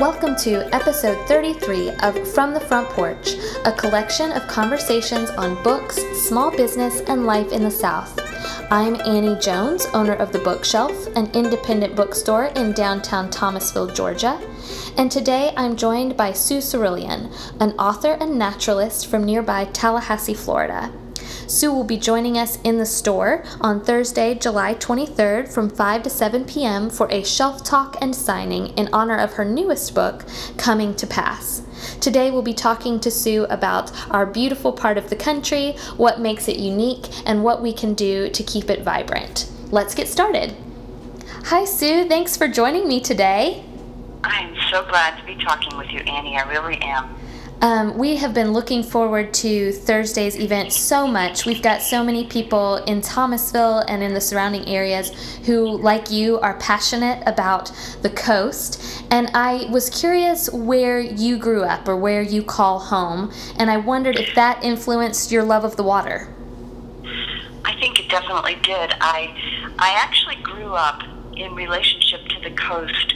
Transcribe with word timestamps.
Welcome 0.00 0.34
to 0.36 0.74
episode 0.74 1.28
33 1.28 1.90
of 1.90 2.32
From 2.32 2.54
the 2.54 2.60
Front 2.60 2.88
Porch, 2.88 3.34
a 3.66 3.72
collection 3.72 4.32
of 4.32 4.48
conversations 4.48 5.28
on 5.28 5.62
books, 5.62 5.98
small 6.26 6.50
business, 6.50 7.02
and 7.02 7.26
life 7.26 7.52
in 7.52 7.62
the 7.62 7.70
South. 7.70 8.18
I'm 8.70 8.98
Annie 9.02 9.38
Jones, 9.38 9.84
owner 9.92 10.14
of 10.14 10.32
The 10.32 10.38
Bookshelf, 10.38 11.06
an 11.16 11.30
independent 11.34 11.96
bookstore 11.96 12.46
in 12.46 12.72
downtown 12.72 13.28
Thomasville, 13.28 13.88
Georgia. 13.88 14.40
And 14.96 15.12
today 15.12 15.52
I'm 15.54 15.76
joined 15.76 16.16
by 16.16 16.32
Sue 16.32 16.62
Cerulean, 16.62 17.30
an 17.60 17.72
author 17.72 18.16
and 18.22 18.38
naturalist 18.38 19.06
from 19.06 19.24
nearby 19.24 19.66
Tallahassee, 19.66 20.32
Florida. 20.32 20.90
Sue 21.50 21.72
will 21.72 21.82
be 21.82 21.96
joining 21.96 22.38
us 22.38 22.60
in 22.62 22.78
the 22.78 22.86
store 22.86 23.42
on 23.60 23.84
Thursday, 23.84 24.36
July 24.36 24.72
23rd 24.76 25.52
from 25.52 25.68
5 25.68 26.04
to 26.04 26.08
7 26.08 26.44
p.m. 26.44 26.88
for 26.88 27.10
a 27.10 27.24
shelf 27.24 27.64
talk 27.64 27.96
and 28.00 28.14
signing 28.14 28.68
in 28.78 28.88
honor 28.92 29.18
of 29.18 29.32
her 29.32 29.44
newest 29.44 29.92
book, 29.92 30.24
Coming 30.56 30.94
to 30.94 31.08
Pass. 31.08 31.62
Today 32.00 32.30
we'll 32.30 32.42
be 32.42 32.54
talking 32.54 33.00
to 33.00 33.10
Sue 33.10 33.46
about 33.50 33.90
our 34.12 34.26
beautiful 34.26 34.72
part 34.72 34.96
of 34.96 35.10
the 35.10 35.16
country, 35.16 35.72
what 35.96 36.20
makes 36.20 36.46
it 36.46 36.56
unique, 36.56 37.08
and 37.26 37.42
what 37.42 37.60
we 37.60 37.72
can 37.72 37.94
do 37.94 38.28
to 38.30 38.44
keep 38.44 38.70
it 38.70 38.82
vibrant. 38.82 39.50
Let's 39.72 39.96
get 39.96 40.06
started. 40.06 40.54
Hi, 41.46 41.64
Sue. 41.64 42.06
Thanks 42.06 42.36
for 42.36 42.46
joining 42.46 42.86
me 42.86 43.00
today. 43.00 43.64
I'm 44.22 44.54
so 44.70 44.84
glad 44.84 45.18
to 45.18 45.26
be 45.26 45.34
talking 45.42 45.76
with 45.76 45.90
you, 45.90 45.98
Annie. 45.98 46.36
I 46.36 46.48
really 46.48 46.76
am. 46.76 47.12
Um, 47.62 47.98
we 47.98 48.16
have 48.16 48.32
been 48.32 48.54
looking 48.54 48.82
forward 48.82 49.34
to 49.34 49.70
Thursday's 49.72 50.38
event 50.38 50.72
so 50.72 51.06
much. 51.06 51.44
We've 51.44 51.60
got 51.60 51.82
so 51.82 52.02
many 52.02 52.24
people 52.24 52.76
in 52.76 53.02
Thomasville 53.02 53.80
and 53.80 54.02
in 54.02 54.14
the 54.14 54.20
surrounding 54.20 54.66
areas 54.66 55.10
who, 55.44 55.76
like 55.76 56.10
you, 56.10 56.40
are 56.40 56.58
passionate 56.58 57.22
about 57.26 57.70
the 58.00 58.08
coast. 58.08 59.04
And 59.10 59.30
I 59.34 59.66
was 59.70 59.90
curious 59.90 60.50
where 60.50 61.00
you 61.00 61.36
grew 61.36 61.62
up 61.62 61.86
or 61.86 61.96
where 61.96 62.22
you 62.22 62.42
call 62.42 62.78
home, 62.78 63.30
and 63.58 63.70
I 63.70 63.76
wondered 63.76 64.18
if 64.18 64.34
that 64.36 64.64
influenced 64.64 65.30
your 65.30 65.42
love 65.42 65.64
of 65.64 65.76
the 65.76 65.82
water. 65.82 66.34
I 67.66 67.74
think 67.78 68.00
it 68.00 68.08
definitely 68.08 68.54
did. 68.62 68.94
I 69.02 69.36
I 69.78 69.94
actually 69.98 70.36
grew 70.36 70.72
up 70.72 71.02
in 71.36 71.54
relationship 71.54 72.26
to 72.28 72.40
the 72.40 72.56
coast, 72.56 73.14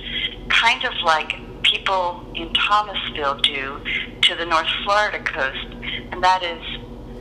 kind 0.50 0.84
of 0.84 0.92
like 1.02 1.38
people 1.84 2.24
in 2.34 2.52
Thomasville 2.54 3.40
do 3.40 3.80
to 4.22 4.34
the 4.36 4.46
North 4.46 4.68
Florida 4.84 5.22
coast, 5.22 5.66
and 6.12 6.22
that 6.22 6.42
is, 6.42 6.62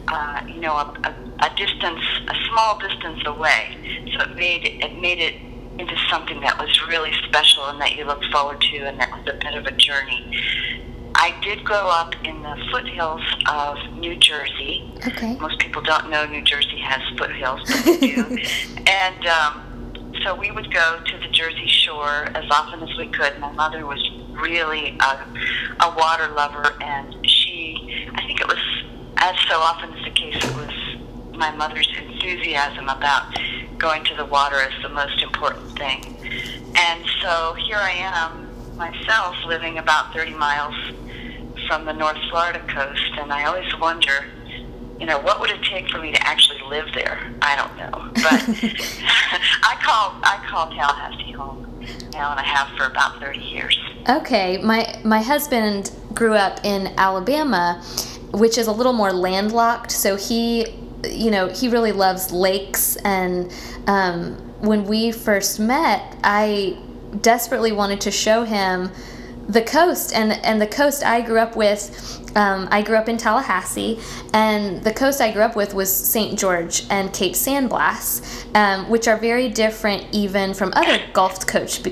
uh, 0.07 0.41
you 0.47 0.61
know, 0.61 0.73
a, 0.73 0.99
a, 1.03 1.45
a 1.45 1.55
distance, 1.55 2.01
a 2.27 2.35
small 2.49 2.79
distance 2.79 3.21
away. 3.25 3.77
So 4.13 4.23
it 4.23 4.35
made 4.35 4.65
it 4.65 5.01
made 5.01 5.19
it 5.19 5.35
into 5.79 5.95
something 6.09 6.39
that 6.41 6.57
was 6.59 6.87
really 6.87 7.11
special 7.27 7.65
and 7.65 7.81
that 7.81 7.95
you 7.95 8.05
looked 8.05 8.25
forward 8.31 8.61
to, 8.61 8.77
and 8.77 8.99
that 8.99 9.11
was 9.11 9.27
a 9.27 9.37
bit 9.37 9.53
of 9.55 9.65
a 9.65 9.71
journey. 9.71 10.39
I 11.15 11.35
did 11.41 11.63
grow 11.63 11.87
up 11.89 12.15
in 12.25 12.41
the 12.41 12.55
foothills 12.71 13.21
of 13.49 13.77
New 13.97 14.15
Jersey. 14.15 14.91
Okay. 15.07 15.35
Most 15.39 15.59
people 15.59 15.81
don't 15.81 16.09
know 16.09 16.25
New 16.25 16.41
Jersey 16.41 16.79
has 16.79 17.01
foothills, 17.17 17.61
but 17.67 17.85
they 17.85 17.97
do. 17.97 18.37
and 18.87 19.25
um, 19.27 19.62
so 20.23 20.33
we 20.35 20.51
would 20.51 20.73
go 20.73 20.99
to 21.05 21.17
the 21.17 21.27
Jersey 21.27 21.67
Shore 21.67 22.29
as 22.35 22.45
often 22.49 22.81
as 22.81 22.95
we 22.97 23.07
could. 23.07 23.37
My 23.39 23.51
mother 23.51 23.85
was 23.85 24.01
really 24.31 24.97
a, 24.99 25.27
a 25.81 25.95
water 25.97 26.29
lover, 26.29 26.75
and 26.81 27.15
she, 27.29 28.07
I 28.13 28.25
think 28.25 28.39
it 28.39 28.47
was, 28.47 28.59
as 29.17 29.35
so 29.47 29.59
often 29.59 29.93
is 29.93 30.05
the 30.05 30.11
case, 30.11 30.35
it 30.37 30.55
was 30.55 31.37
my 31.37 31.51
mother's 31.51 31.89
enthusiasm 31.97 32.87
about 32.89 33.37
going 33.77 34.03
to 34.05 34.15
the 34.15 34.25
water 34.25 34.61
as 34.61 34.71
the 34.81 34.89
most 34.89 35.21
important 35.21 35.77
thing. 35.77 36.01
And 36.75 37.03
so 37.21 37.55
here 37.67 37.77
I 37.77 37.91
am, 37.91 38.49
myself, 38.77 39.35
living 39.45 39.77
about 39.77 40.13
30 40.13 40.31
miles 40.35 40.75
from 41.67 41.85
the 41.85 41.93
North 41.93 42.17
Florida 42.29 42.59
coast, 42.67 43.11
and 43.19 43.31
I 43.31 43.45
always 43.45 43.77
wonder, 43.79 44.25
you 44.99 45.05
know, 45.05 45.19
what 45.19 45.39
would 45.39 45.49
it 45.49 45.61
take 45.63 45.89
for 45.89 45.99
me 45.99 46.11
to 46.11 46.27
actually 46.27 46.61
live 46.69 46.87
there? 46.93 47.33
I 47.41 47.55
don't 47.55 47.75
know, 47.77 48.11
but 48.21 48.41
call 49.93 50.15
I 50.23 50.43
call 50.49 50.67
Tallahassee 50.69 51.31
home 51.31 51.67
now, 52.13 52.31
and 52.31 52.39
I 52.39 52.43
have 52.43 52.75
for 52.77 52.85
about 52.85 53.19
30 53.19 53.39
years. 53.39 53.79
Okay, 54.09 54.57
my 54.57 54.99
my 55.03 55.21
husband 55.21 55.91
grew 56.13 56.33
up 56.33 56.59
in 56.63 56.87
Alabama, 56.97 57.83
which 58.31 58.57
is 58.57 58.67
a 58.67 58.71
little 58.71 58.93
more 58.93 59.11
landlocked. 59.13 59.91
So 59.91 60.15
he, 60.15 60.67
you 61.03 61.29
know, 61.29 61.47
he 61.49 61.69
really 61.69 61.91
loves 61.91 62.31
lakes. 62.31 62.95
And 62.97 63.53
um, 63.87 64.35
when 64.61 64.85
we 64.85 65.11
first 65.11 65.59
met, 65.59 66.17
I 66.23 66.77
desperately 67.21 67.71
wanted 67.71 68.01
to 68.01 68.11
show 68.11 68.43
him 68.43 68.89
the 69.47 69.61
coast 69.61 70.13
and 70.13 70.31
and 70.31 70.61
the 70.61 70.67
coast 70.67 71.03
I 71.05 71.21
grew 71.21 71.39
up 71.39 71.55
with. 71.55 72.21
Um, 72.35 72.67
I 72.71 72.81
grew 72.81 72.95
up 72.95 73.07
in 73.09 73.17
Tallahassee, 73.17 73.99
and 74.33 74.83
the 74.83 74.91
coast 74.91 75.21
I 75.21 75.31
grew 75.31 75.43
up 75.43 75.55
with 75.55 75.75
was 75.75 75.93
St. 75.93 76.37
George 76.37 76.83
and 76.89 77.13
Cape 77.13 77.35
San 77.35 77.67
Blas, 77.67 78.43
um, 78.55 78.89
which 78.89 79.07
are 79.07 79.17
very 79.17 79.49
different 79.49 80.07
even 80.11 80.55
from 80.55 80.73
other 80.75 80.99
Gulf 81.13 81.45
Coast, 81.45 81.87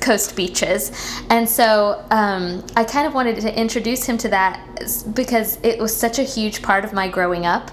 coast 0.00 0.34
beaches. 0.34 0.92
And 1.28 1.46
so 1.46 2.02
um, 2.10 2.64
I 2.74 2.84
kind 2.84 3.06
of 3.06 3.12
wanted 3.12 3.38
to 3.42 3.54
introduce 3.54 4.04
him 4.04 4.16
to 4.18 4.30
that 4.30 4.66
because 5.12 5.58
it 5.62 5.78
was 5.78 5.94
such 5.94 6.18
a 6.18 6.24
huge 6.24 6.62
part 6.62 6.86
of 6.86 6.94
my 6.94 7.06
growing 7.06 7.44
up. 7.44 7.70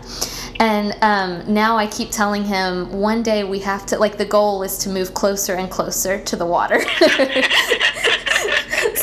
And 0.60 0.98
um, 1.02 1.54
now 1.54 1.78
I 1.78 1.88
keep 1.88 2.12
telling 2.12 2.44
him 2.44 2.92
one 2.92 3.24
day 3.24 3.46
we 3.46 3.60
have 3.60 3.86
to, 3.88 3.98
like, 3.98 4.18
the 4.18 4.26
goal 4.26 4.62
is 4.64 4.78
to 4.80 4.90
move 4.90 5.14
closer 5.14 5.54
and 5.54 5.72
closer 5.72 6.20
to 6.22 6.36
the 6.36 6.46
water. 6.46 6.82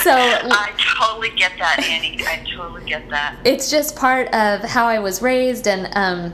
so 0.03 0.11
I 0.15 0.73
totally 0.99 1.31
get 1.31 1.53
that, 1.59 1.85
Annie. 1.85 2.19
I 2.27 2.45
totally 2.57 2.85
get 2.85 3.09
that. 3.11 3.37
It's 3.45 3.71
just 3.71 3.97
part 3.97 4.29
of 4.35 4.61
how 4.63 4.87
I 4.87 4.99
was 4.99 5.23
raised, 5.23 5.67
and 5.67 5.89
um, 5.97 6.33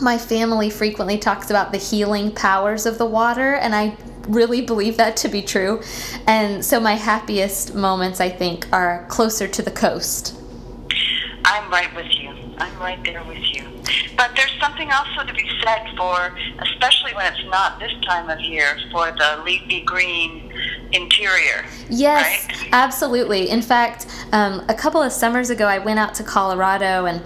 my 0.00 0.18
family 0.18 0.70
frequently 0.70 1.18
talks 1.18 1.50
about 1.50 1.72
the 1.72 1.78
healing 1.78 2.32
powers 2.32 2.86
of 2.86 2.98
the 2.98 3.06
water, 3.06 3.54
and 3.54 3.74
I 3.74 3.96
really 4.28 4.62
believe 4.62 4.96
that 4.96 5.16
to 5.18 5.28
be 5.28 5.42
true. 5.42 5.82
And 6.26 6.64
so 6.64 6.80
my 6.80 6.94
happiest 6.94 7.74
moments, 7.74 8.20
I 8.20 8.28
think, 8.30 8.66
are 8.72 9.06
closer 9.08 9.46
to 9.48 9.62
the 9.62 9.70
coast. 9.70 10.40
I'm 11.44 11.70
right 11.70 11.94
with 11.94 12.10
you. 12.10 12.30
I'm 12.58 12.78
right 12.78 13.02
there 13.04 13.22
with 13.24 13.42
you. 13.54 13.64
But 14.16 14.34
there's 14.36 14.56
something 14.60 14.90
also 14.90 15.26
to 15.26 15.34
be 15.34 15.48
said 15.62 15.92
for, 15.96 16.34
especially 16.60 17.14
when 17.14 17.32
it's 17.32 17.44
not 17.50 17.78
this 17.78 17.92
time 18.06 18.30
of 18.30 18.40
year, 18.40 18.78
for 18.90 19.10
the 19.12 19.42
leafy 19.44 19.80
green 19.82 20.52
interior. 20.94 21.64
Yes, 21.90 22.46
right? 22.48 22.68
absolutely. 22.72 23.50
In 23.50 23.62
fact, 23.62 24.06
um, 24.32 24.64
a 24.68 24.74
couple 24.74 25.02
of 25.02 25.12
summers 25.12 25.50
ago, 25.50 25.66
I 25.66 25.78
went 25.78 25.98
out 25.98 26.14
to 26.14 26.24
Colorado 26.24 27.06
and 27.06 27.20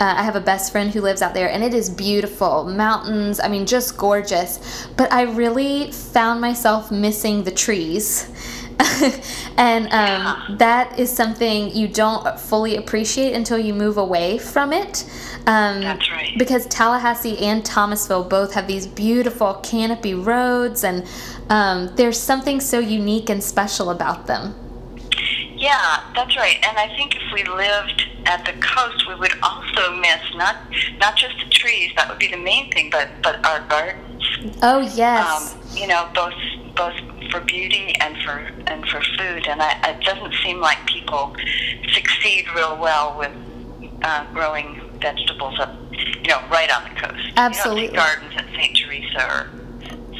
uh, 0.00 0.14
I 0.18 0.22
have 0.22 0.36
a 0.36 0.40
best 0.40 0.72
friend 0.72 0.92
who 0.92 1.00
lives 1.00 1.22
out 1.22 1.34
there, 1.34 1.48
and 1.48 1.62
it 1.62 1.72
is 1.72 1.88
beautiful. 1.88 2.64
Mountains, 2.64 3.38
I 3.40 3.48
mean, 3.48 3.64
just 3.64 3.96
gorgeous. 3.96 4.86
But 4.96 5.12
I 5.12 5.22
really 5.22 5.92
found 5.92 6.40
myself 6.40 6.90
missing 6.90 7.44
the 7.44 7.52
trees. 7.52 8.28
and 9.56 9.86
um, 9.92 10.56
that 10.58 10.98
is 10.98 11.10
something 11.10 11.74
you 11.74 11.86
don't 11.86 12.38
fully 12.40 12.76
appreciate 12.76 13.32
until 13.34 13.58
you 13.58 13.74
move 13.74 13.98
away 13.98 14.38
from 14.38 14.72
it. 14.72 15.04
Um, 15.46 15.80
That's 15.80 16.10
right. 16.10 16.32
Because 16.38 16.66
Tallahassee 16.66 17.38
and 17.38 17.64
Thomasville 17.64 18.24
both 18.24 18.54
have 18.54 18.66
these 18.66 18.86
beautiful 18.86 19.54
canopy 19.54 20.14
roads, 20.14 20.84
and 20.84 21.06
um, 21.50 21.94
there's 21.96 22.18
something 22.18 22.60
so 22.60 22.78
unique 22.78 23.28
and 23.28 23.42
special 23.42 23.90
about 23.90 24.26
them. 24.26 24.54
Yeah, 25.56 26.02
that's 26.14 26.36
right. 26.36 26.56
And 26.66 26.76
I 26.76 26.88
think 26.96 27.16
if 27.16 27.22
we 27.32 27.44
lived 27.44 28.08
at 28.26 28.44
the 28.44 28.52
coast, 28.60 29.06
we 29.08 29.14
would 29.14 29.32
also 29.42 29.94
miss 29.96 30.20
not 30.34 30.56
not 30.98 31.16
just 31.16 31.38
the 31.38 31.50
trees. 31.50 31.92
That 31.96 32.08
would 32.08 32.18
be 32.18 32.28
the 32.28 32.36
main 32.36 32.70
thing, 32.70 32.90
but 32.90 33.08
but 33.22 33.44
our 33.46 33.60
gardens. 33.68 34.24
Oh 34.62 34.80
yes. 34.80 35.54
Um, 35.54 35.60
you 35.74 35.86
know, 35.86 36.08
both 36.14 36.34
both 36.74 36.94
for 37.34 37.40
beauty 37.44 37.94
and 38.00 38.16
for 38.22 38.38
and 38.66 38.86
for 38.88 39.00
food. 39.18 39.46
And 39.48 39.60
I, 39.60 39.90
it 39.90 40.04
doesn't 40.04 40.34
seem 40.44 40.60
like 40.60 40.84
people 40.86 41.34
succeed 41.92 42.46
real 42.54 42.78
well 42.78 43.18
with 43.18 43.32
uh, 44.02 44.32
growing 44.32 44.80
vegetables 45.00 45.58
up, 45.58 45.74
you 45.92 46.28
know, 46.28 46.40
right 46.50 46.70
on 46.74 46.84
the 46.84 47.00
coast. 47.00 47.32
Absolutely. 47.36 47.86
You 47.86 47.92
don't 47.92 47.96
see 47.96 47.96
gardens 47.96 48.34
at 48.36 48.46
St. 48.54 48.76
Teresa 48.76 49.26
or 49.28 49.63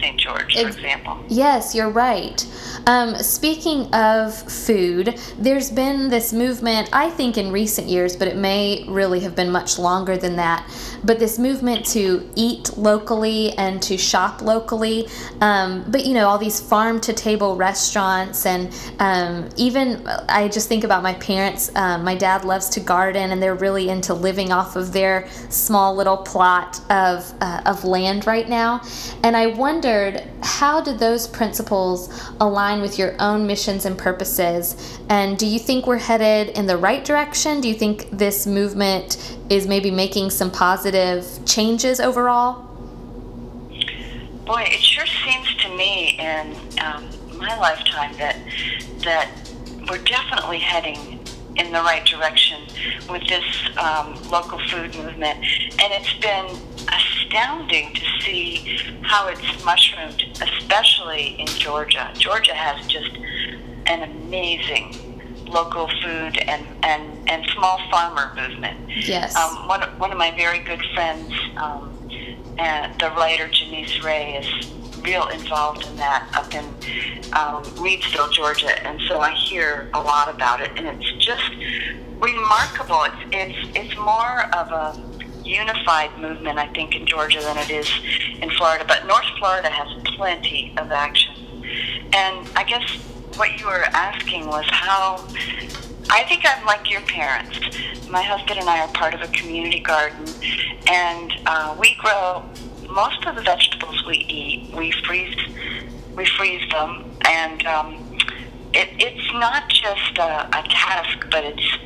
St. 0.04 0.20
George, 0.20 0.54
for 0.54 0.66
example. 0.66 1.24
Yes, 1.28 1.74
you're 1.74 1.88
right. 1.88 2.46
Um, 2.86 3.14
speaking 3.16 3.92
of 3.94 4.34
food, 4.34 5.18
there's 5.38 5.70
been 5.70 6.10
this 6.10 6.30
movement, 6.34 6.90
I 6.92 7.08
think, 7.08 7.38
in 7.38 7.50
recent 7.50 7.88
years, 7.88 8.14
but 8.14 8.28
it 8.28 8.36
may 8.36 8.84
really 8.86 9.20
have 9.20 9.34
been 9.34 9.50
much 9.50 9.78
longer 9.78 10.18
than 10.18 10.36
that. 10.36 10.70
But 11.04 11.18
this 11.18 11.38
movement 11.38 11.86
to 11.86 12.28
eat 12.34 12.76
locally 12.76 13.52
and 13.52 13.80
to 13.84 13.96
shop 13.96 14.42
locally. 14.42 15.08
Um, 15.40 15.84
but, 15.88 16.04
you 16.04 16.12
know, 16.12 16.28
all 16.28 16.36
these 16.36 16.60
farm 16.60 17.00
to 17.02 17.14
table 17.14 17.56
restaurants, 17.56 18.44
and 18.44 18.74
um, 18.98 19.48
even 19.56 20.06
I 20.28 20.48
just 20.48 20.68
think 20.68 20.84
about 20.84 21.02
my 21.02 21.14
parents. 21.14 21.74
Um, 21.74 22.04
my 22.04 22.14
dad 22.14 22.44
loves 22.44 22.68
to 22.70 22.80
garden, 22.80 23.30
and 23.32 23.42
they're 23.42 23.54
really 23.54 23.88
into 23.88 24.12
living 24.12 24.52
off 24.52 24.76
of 24.76 24.92
their 24.92 25.28
small 25.48 25.96
little 25.96 26.18
plot 26.18 26.78
of, 26.90 27.32
uh, 27.40 27.62
of 27.64 27.84
land 27.84 28.26
right 28.26 28.48
now. 28.50 28.82
And 29.22 29.34
I 29.34 29.46
wonder 29.46 29.93
shared, 29.94 30.22
how 30.42 30.80
do 30.80 30.92
those 30.92 31.28
principles 31.28 32.10
align 32.40 32.80
with 32.80 32.98
your 32.98 33.14
own 33.20 33.46
missions 33.46 33.84
and 33.84 33.96
purposes? 33.96 34.98
And 35.08 35.38
do 35.38 35.46
you 35.46 35.58
think 35.58 35.86
we're 35.86 35.98
headed 35.98 36.56
in 36.58 36.66
the 36.66 36.76
right 36.76 37.04
direction? 37.04 37.60
Do 37.60 37.68
you 37.68 37.74
think 37.74 38.10
this 38.10 38.46
movement 38.46 39.38
is 39.50 39.68
maybe 39.68 39.90
making 39.90 40.30
some 40.30 40.50
positive 40.50 41.24
changes 41.46 42.00
overall? 42.00 42.62
Boy, 44.46 44.64
it 44.66 44.80
sure 44.80 45.06
seems 45.06 45.54
to 45.62 45.68
me 45.76 46.18
in 46.18 46.56
um, 46.84 47.08
my 47.38 47.56
lifetime 47.58 48.12
that 48.18 48.36
that 49.04 49.30
we're 49.88 50.02
definitely 50.02 50.58
heading 50.58 51.20
in 51.56 51.72
the 51.72 51.80
right 51.80 52.04
direction 52.04 52.60
with 53.08 53.22
this 53.28 53.44
um, 53.78 54.20
local 54.28 54.58
food 54.68 54.94
movement, 54.96 55.38
and 55.80 55.92
it's 55.92 56.14
been 56.14 56.48
astounding 57.34 57.92
to 57.94 58.04
see 58.20 58.78
how 59.02 59.28
it's 59.28 59.64
mushroomed, 59.64 60.24
especially 60.40 61.36
in 61.38 61.46
Georgia. 61.46 62.10
Georgia 62.14 62.54
has 62.54 62.86
just 62.86 63.10
an 63.86 64.02
amazing 64.02 64.94
local 65.46 65.88
food 66.02 66.38
and, 66.38 66.64
and, 66.82 67.28
and 67.28 67.44
small 67.50 67.78
farmer 67.90 68.32
movement. 68.36 68.78
Yes. 68.88 69.34
Um, 69.36 69.66
one, 69.68 69.82
one 69.98 70.12
of 70.12 70.18
my 70.18 70.30
very 70.36 70.60
good 70.60 70.82
friends, 70.94 71.32
um, 71.56 71.90
and 72.58 72.98
the 73.00 73.10
writer 73.10 73.48
Janisse 73.48 74.02
Ray, 74.02 74.34
is 74.36 74.70
real 75.02 75.28
involved 75.28 75.86
in 75.86 75.96
that 75.96 76.28
up 76.34 76.54
in 76.54 76.64
um, 77.34 77.62
Reidsville, 77.76 78.32
Georgia, 78.32 78.86
and 78.86 79.00
so 79.08 79.20
I 79.20 79.32
hear 79.32 79.90
a 79.92 80.00
lot 80.00 80.32
about 80.32 80.60
it, 80.60 80.70
and 80.76 80.86
it's 80.86 81.12
just 81.24 81.50
remarkable. 82.20 83.02
It's 83.04 83.16
it's 83.32 83.76
it's 83.76 83.96
more 83.98 84.44
of 84.54 84.72
a 84.72 85.03
unified 85.44 86.16
movement, 86.18 86.58
I 86.58 86.66
think, 86.68 86.94
in 86.94 87.06
Georgia 87.06 87.40
than 87.40 87.58
it 87.58 87.70
is 87.70 87.90
in 88.40 88.50
Florida. 88.50 88.84
But 88.86 89.06
North 89.06 89.26
Florida 89.38 89.68
has 89.68 89.88
plenty 90.16 90.72
of 90.76 90.90
action, 90.90 91.34
and 92.12 92.48
I 92.56 92.64
guess 92.66 92.88
what 93.36 93.58
you 93.58 93.66
were 93.66 93.84
asking 93.92 94.46
was 94.46 94.64
how. 94.70 95.26
I 96.10 96.22
think 96.24 96.42
I'm 96.44 96.64
like 96.66 96.90
your 96.90 97.00
parents. 97.00 97.58
My 98.10 98.22
husband 98.22 98.60
and 98.60 98.68
I 98.68 98.80
are 98.80 98.88
part 98.88 99.14
of 99.14 99.22
a 99.22 99.28
community 99.28 99.80
garden, 99.80 100.26
and 100.86 101.32
uh, 101.46 101.74
we 101.78 101.96
grow 101.98 102.44
most 102.90 103.24
of 103.26 103.34
the 103.34 103.42
vegetables 103.42 104.04
we 104.06 104.18
eat. 104.18 104.72
We 104.76 104.92
freeze, 104.92 105.34
we 106.14 106.26
freeze 106.26 106.68
them, 106.70 107.10
and 107.26 107.66
um, 107.66 108.18
it, 108.74 108.90
it's 108.98 109.32
not 109.34 109.68
just 109.70 110.18
a, 110.18 110.46
a 110.46 110.62
task, 110.68 111.26
but 111.30 111.44
it's 111.44 111.76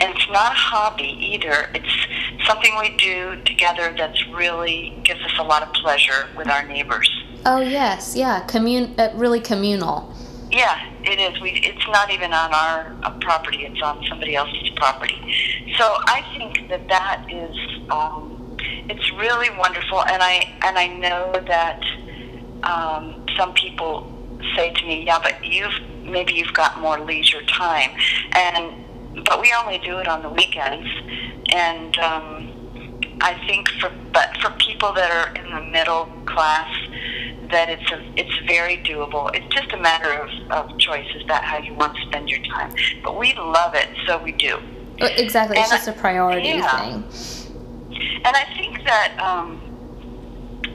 and 0.00 0.14
it's 0.14 0.28
not 0.30 0.52
a 0.52 0.54
hobby 0.54 1.16
either. 1.20 1.68
It's 1.74 2.46
something 2.46 2.72
we 2.80 2.96
do 2.96 3.40
together 3.44 3.94
that's 3.96 4.26
really 4.28 4.98
gives 5.04 5.20
us 5.22 5.32
a 5.38 5.42
lot 5.42 5.62
of 5.62 5.72
pleasure 5.74 6.28
with 6.36 6.48
our 6.48 6.66
neighbors. 6.66 7.08
Oh 7.46 7.60
yes, 7.60 8.16
yeah, 8.16 8.40
commun 8.46 8.94
uh, 8.98 9.10
really 9.14 9.40
communal. 9.40 10.14
Yeah, 10.50 10.90
it 11.04 11.20
is. 11.20 11.40
We 11.40 11.50
it's 11.62 11.86
not 11.88 12.10
even 12.10 12.32
on 12.32 12.52
our 12.52 12.96
uh, 13.02 13.10
property; 13.20 13.64
it's 13.64 13.80
on 13.82 14.04
somebody 14.08 14.34
else's 14.34 14.70
property. 14.76 15.18
So 15.78 15.84
I 16.06 16.24
think 16.36 16.68
that 16.70 16.88
that 16.88 17.24
is 17.30 17.56
um, 17.90 18.56
it's 18.88 19.12
really 19.12 19.48
wonderful, 19.58 20.02
and 20.04 20.22
I 20.22 20.52
and 20.62 20.78
I 20.78 20.86
know 20.88 21.32
that 21.46 21.82
um, 22.64 23.24
some 23.38 23.54
people 23.54 24.10
say 24.56 24.72
to 24.72 24.86
me, 24.86 25.04
"Yeah, 25.06 25.20
but 25.22 25.44
you've 25.44 25.72
maybe 26.02 26.34
you've 26.34 26.54
got 26.54 26.80
more 26.80 27.00
leisure 27.00 27.42
time," 27.44 27.90
and 28.32 28.84
but 29.14 29.40
we 29.40 29.52
only 29.58 29.78
do 29.78 29.98
it 29.98 30.08
on 30.08 30.22
the 30.22 30.30
weekends, 30.30 30.88
and 31.52 31.98
um, 31.98 33.18
I 33.20 33.34
think 33.46 33.68
for 33.80 33.90
but 34.12 34.36
for 34.40 34.50
people 34.52 34.92
that 34.94 35.10
are 35.10 35.34
in 35.34 35.50
the 35.52 35.70
middle 35.70 36.06
class, 36.26 36.68
that 37.50 37.68
it's 37.68 37.90
a, 37.90 38.00
it's 38.16 38.36
very 38.46 38.78
doable. 38.78 39.34
It's 39.34 39.52
just 39.54 39.72
a 39.72 39.76
matter 39.76 40.12
of, 40.12 40.30
of 40.50 40.78
choice. 40.78 41.06
Is 41.14 41.26
that 41.26 41.44
how 41.44 41.58
you 41.58 41.74
want 41.74 41.96
to 41.96 42.02
spend 42.02 42.28
your 42.28 42.42
time? 42.44 42.72
But 43.02 43.18
we 43.18 43.34
love 43.34 43.74
it, 43.74 43.88
so 44.06 44.22
we 44.22 44.32
do. 44.32 44.58
Exactly, 44.98 45.58
it's 45.58 45.70
just 45.70 45.88
a 45.88 45.92
priority 45.92 46.48
yeah. 46.48 47.02
thing. 47.02 47.04
And 48.24 48.36
I 48.36 48.44
think 48.56 48.84
that 48.84 49.18
um, 49.18 49.60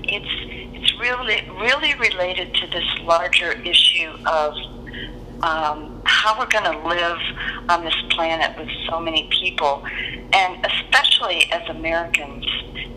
it's 0.04 0.30
it's 0.76 1.00
really 1.00 1.48
really 1.62 1.96
related 1.96 2.54
to 2.56 2.68
this 2.68 2.86
larger 3.02 3.54
issue 3.62 4.12
of 4.26 4.54
um, 5.44 6.02
how 6.06 6.38
we're 6.40 6.48
going 6.48 6.64
to 6.64 6.88
live 6.88 7.18
on 7.70 7.84
this 7.84 7.96
planet 8.12 8.58
with 8.58 8.70
so 8.90 9.00
many 9.00 9.28
people, 9.32 9.84
and 10.34 10.66
especially 10.66 11.52
as 11.52 11.68
Americans, 11.70 12.46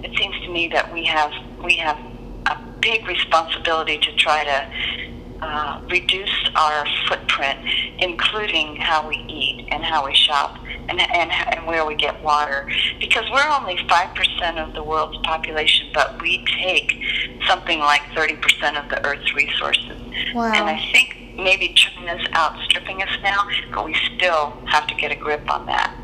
it 0.02 0.16
seems 0.18 0.38
to 0.40 0.50
me 0.50 0.68
that 0.68 0.92
we 0.92 1.04
have 1.04 1.32
we 1.62 1.76
have 1.76 1.98
a 2.46 2.58
big 2.80 3.06
responsibility 3.06 3.98
to 3.98 4.14
try 4.16 4.44
to 4.44 5.18
uh, 5.40 5.80
reduce 5.90 6.50
our 6.56 6.84
footprint, 7.06 7.58
including 7.98 8.76
how 8.76 9.06
we 9.08 9.16
eat 9.28 9.68
and 9.70 9.84
how 9.84 10.04
we 10.04 10.14
shop 10.14 10.58
and, 10.88 11.00
and, 11.00 11.30
and 11.30 11.66
where 11.66 11.86
we 11.86 11.94
get 11.94 12.20
water. 12.22 12.68
Because 12.98 13.24
we're 13.30 13.48
only 13.48 13.76
5% 13.76 14.58
of 14.58 14.74
the 14.74 14.82
world's 14.82 15.18
population, 15.18 15.88
but 15.94 16.20
we 16.20 16.44
take 16.60 17.00
something 17.46 17.78
like 17.78 18.02
30% 18.16 18.82
of 18.82 18.88
the 18.90 19.04
Earth's 19.06 19.32
resources. 19.34 20.00
Wow. 20.34 20.52
And 20.52 20.64
I 20.64 20.84
think 20.92 21.27
maybe 21.38 21.68
China's 21.74 22.26
outstripping 22.34 23.02
us 23.02 23.16
now, 23.22 23.48
but 23.72 23.84
we 23.84 23.94
still 24.16 24.58
have 24.66 24.86
to 24.88 24.94
get 24.94 25.12
a 25.12 25.16
grip 25.16 25.48
on 25.50 25.66
that. 25.66 25.96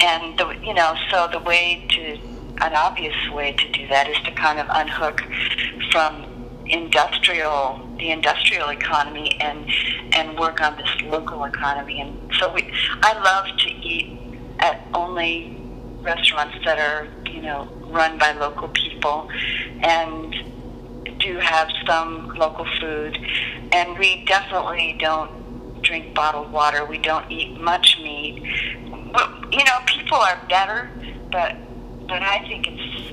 And 0.00 0.38
the, 0.38 0.56
you 0.62 0.74
know, 0.74 0.94
so 1.10 1.28
the 1.32 1.40
way 1.40 1.84
to 1.90 2.18
an 2.62 2.72
obvious 2.74 3.14
way 3.32 3.52
to 3.52 3.68
do 3.72 3.86
that 3.88 4.08
is 4.08 4.16
to 4.24 4.30
kind 4.32 4.60
of 4.60 4.66
unhook 4.70 5.20
from 5.90 6.24
industrial 6.66 7.80
the 7.98 8.10
industrial 8.10 8.70
economy 8.70 9.36
and 9.40 9.70
and 10.14 10.38
work 10.38 10.62
on 10.62 10.74
this 10.76 10.88
local 11.02 11.44
economy 11.44 12.00
and 12.00 12.16
so 12.38 12.50
we 12.54 12.72
I 13.02 13.12
love 13.22 13.58
to 13.58 13.70
eat 13.70 14.18
at 14.60 14.80
only 14.94 15.60
restaurants 16.00 16.56
that 16.64 16.78
are 16.78 17.08
you 17.30 17.42
know 17.42 17.68
run 17.88 18.18
by 18.18 18.32
local 18.32 18.68
people 18.68 19.28
and 19.82 20.53
do 21.24 21.38
have 21.38 21.68
some 21.86 22.34
local 22.34 22.66
food 22.80 23.18
and 23.72 23.98
we 23.98 24.24
definitely 24.26 24.96
don't 25.00 25.82
drink 25.82 26.14
bottled 26.14 26.52
water. 26.52 26.84
We 26.84 26.98
don't 26.98 27.30
eat 27.30 27.60
much 27.60 27.98
meat. 28.02 28.42
You 29.50 29.64
know 29.64 29.78
people 29.86 30.18
are 30.18 30.40
better 30.48 30.90
but 31.30 31.56
but 32.06 32.22
I 32.22 32.46
think 32.48 32.66
it's 32.68 33.10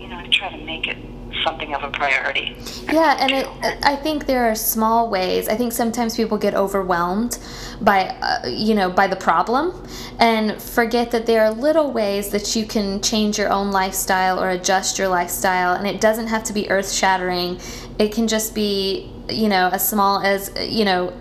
you 0.00 0.08
know 0.08 0.16
I 0.16 0.28
try 0.30 0.50
to 0.56 0.64
make 0.64 0.86
it 0.86 0.96
something 1.44 1.74
of 1.74 1.82
a 1.82 1.90
priority 1.90 2.56
Yeah, 2.92 3.16
and 3.20 3.32
it, 3.32 3.46
I 3.82 3.96
think 3.96 4.26
there 4.26 4.50
are 4.50 4.54
small 4.54 5.10
ways. 5.10 5.48
I 5.48 5.56
think 5.56 5.72
sometimes 5.72 6.16
people 6.16 6.38
get 6.38 6.54
overwhelmed 6.54 7.38
by, 7.80 8.06
uh, 8.22 8.46
you 8.46 8.74
know, 8.74 8.90
by 8.90 9.06
the 9.06 9.16
problem, 9.16 9.86
and 10.18 10.60
forget 10.60 11.10
that 11.10 11.26
there 11.26 11.44
are 11.44 11.50
little 11.50 11.92
ways 11.92 12.30
that 12.30 12.56
you 12.56 12.66
can 12.66 13.00
change 13.02 13.38
your 13.38 13.50
own 13.50 13.70
lifestyle 13.70 14.42
or 14.42 14.50
adjust 14.50 14.98
your 14.98 15.08
lifestyle, 15.08 15.74
and 15.74 15.86
it 15.86 16.00
doesn't 16.00 16.28
have 16.28 16.44
to 16.44 16.52
be 16.52 16.70
earth 16.70 16.90
shattering. 16.90 17.60
It 17.98 18.12
can 18.12 18.28
just 18.28 18.54
be, 18.54 19.10
you 19.28 19.48
know, 19.48 19.68
as 19.72 19.86
small 19.88 20.20
as, 20.20 20.50
you 20.60 20.84
know, 20.84 21.12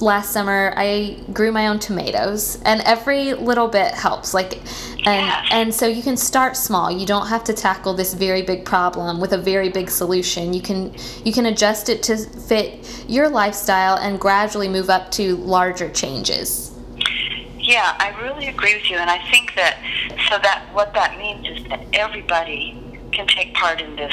last 0.00 0.32
summer 0.32 0.74
I 0.76 1.18
grew 1.32 1.50
my 1.52 1.68
own 1.68 1.78
tomatoes 1.78 2.60
and 2.64 2.80
every 2.82 3.34
little 3.34 3.68
bit 3.68 3.92
helps 3.94 4.34
like 4.34 4.58
and 5.06 5.26
Yes. 5.26 5.48
and 5.50 5.74
so 5.74 5.86
you 5.86 6.02
can 6.02 6.16
start 6.16 6.56
small. 6.56 6.90
You 6.90 7.06
don't 7.06 7.26
have 7.26 7.42
to 7.44 7.52
tackle 7.52 7.94
this 7.94 8.14
very 8.14 8.42
big 8.42 8.64
problem 8.64 9.20
with 9.20 9.32
a 9.32 9.38
very 9.38 9.68
big 9.68 9.90
solution. 9.90 10.52
You 10.52 10.60
can 10.60 10.94
you 11.24 11.32
can 11.32 11.46
adjust 11.46 11.88
it 11.88 12.02
to 12.04 12.16
fit 12.16 13.04
your 13.08 13.28
lifestyle 13.28 13.96
and 13.96 14.20
gradually 14.20 14.68
move 14.68 14.90
up 14.90 15.10
to 15.12 15.36
larger 15.36 15.88
changes. 15.90 16.72
Yeah, 17.58 17.96
I 17.98 18.08
really 18.20 18.48
agree 18.48 18.74
with 18.74 18.90
you, 18.90 18.96
and 18.96 19.08
I 19.08 19.18
think 19.30 19.54
that 19.54 19.78
so 20.28 20.38
that 20.38 20.64
what 20.72 20.92
that 20.94 21.16
means 21.16 21.46
is 21.46 21.64
that 21.68 21.84
everybody 21.92 22.76
can 23.12 23.26
take 23.26 23.54
part 23.54 23.80
in 23.80 23.94
this 23.96 24.12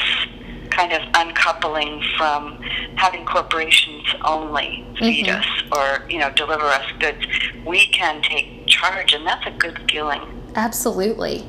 kind 0.70 0.92
of 0.92 1.02
uncoupling 1.14 2.02
from 2.16 2.60
having 2.96 3.24
corporations 3.26 4.04
only 4.24 4.84
feed 4.98 5.26
Mhm. 5.26 5.38
us 5.40 5.46
or 5.72 6.08
you 6.08 6.18
know 6.18 6.30
deliver 6.30 6.64
us 6.64 6.84
goods. 6.98 7.24
We 7.64 7.86
can 7.86 8.22
take 8.22 8.66
charge, 8.66 9.12
and 9.12 9.26
that's 9.26 9.46
a 9.46 9.50
good 9.50 9.78
feeling. 9.90 10.22
Absolutely. 10.56 11.44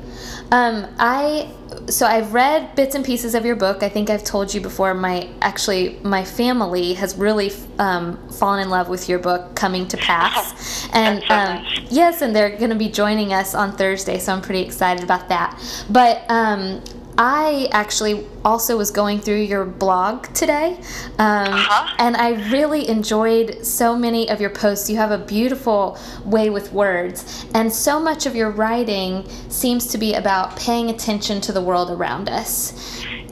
Um, 0.51 0.85
I 0.99 1.47
so 1.87 2.05
I've 2.05 2.33
read 2.33 2.75
bits 2.75 2.93
and 2.95 3.03
pieces 3.03 3.33
of 3.33 3.45
your 3.45 3.55
book. 3.55 3.81
I 3.81 3.89
think 3.89 4.09
I've 4.09 4.23
told 4.23 4.53
you 4.53 4.61
before. 4.61 4.93
My 4.93 5.27
actually 5.41 5.97
my 6.03 6.23
family 6.23 6.93
has 6.93 7.15
really 7.17 7.51
um, 7.79 8.19
fallen 8.29 8.59
in 8.61 8.69
love 8.69 8.89
with 8.89 9.07
your 9.09 9.17
book, 9.19 9.55
Coming 9.55 9.87
to 9.87 9.97
Pass, 9.97 10.87
and 10.93 11.23
so 11.27 11.33
um, 11.33 11.55
nice. 11.63 11.79
yes, 11.89 12.21
and 12.21 12.35
they're 12.35 12.55
going 12.57 12.69
to 12.69 12.75
be 12.75 12.89
joining 12.89 13.33
us 13.33 13.55
on 13.55 13.71
Thursday, 13.75 14.19
so 14.19 14.33
I'm 14.33 14.41
pretty 14.41 14.61
excited 14.61 15.03
about 15.03 15.29
that. 15.29 15.57
But 15.89 16.23
um, 16.29 16.83
I 17.17 17.67
actually 17.71 18.25
also 18.43 18.77
was 18.77 18.89
going 18.91 19.19
through 19.19 19.41
your 19.41 19.65
blog 19.65 20.23
today, 20.33 20.77
um, 21.19 21.53
Uh-huh. 21.53 21.95
and 21.99 22.15
I 22.17 22.49
really 22.51 22.87
enjoyed 22.87 23.65
so 23.65 23.95
many 23.95 24.29
of 24.29 24.39
your 24.41 24.49
posts. 24.49 24.89
You 24.89 24.97
have 24.97 25.11
a 25.11 25.17
beautiful 25.17 25.97
way 26.25 26.49
with 26.49 26.71
words, 26.73 27.45
and 27.53 27.71
so 27.71 27.99
much 27.99 28.25
of 28.25 28.35
your 28.35 28.49
writing 28.49 29.25
seems 29.49 29.87
to 29.87 29.97
be 29.97 30.13
about 30.13 30.55
paying 30.55 30.89
attention 30.89 31.41
to 31.41 31.51
the 31.51 31.61
world 31.61 31.91
around 31.91 32.29
us. 32.29 32.73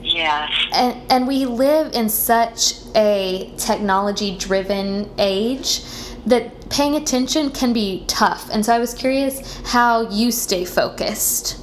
Yes. 0.02 0.50
And 0.72 0.96
and 1.08 1.26
we 1.26 1.46
live 1.46 1.92
in 1.94 2.08
such 2.08 2.74
a 2.94 3.52
technology 3.56 4.36
driven 4.36 5.08
age 5.18 5.82
that 6.26 6.68
paying 6.68 6.96
attention 6.96 7.50
can 7.50 7.72
be 7.72 8.04
tough. 8.06 8.48
And 8.52 8.64
so 8.64 8.74
I 8.74 8.78
was 8.78 8.92
curious 8.92 9.60
how 9.64 10.08
you 10.10 10.30
stay 10.30 10.64
focused. 10.64 11.56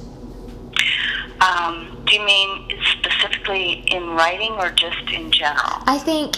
Um, 1.40 1.97
do 2.08 2.14
you 2.14 2.24
mean 2.24 2.68
specifically 2.98 3.84
in 3.86 4.10
writing 4.10 4.52
or 4.52 4.70
just 4.70 5.10
in 5.12 5.30
general? 5.30 5.82
I 5.86 5.98
think 5.98 6.36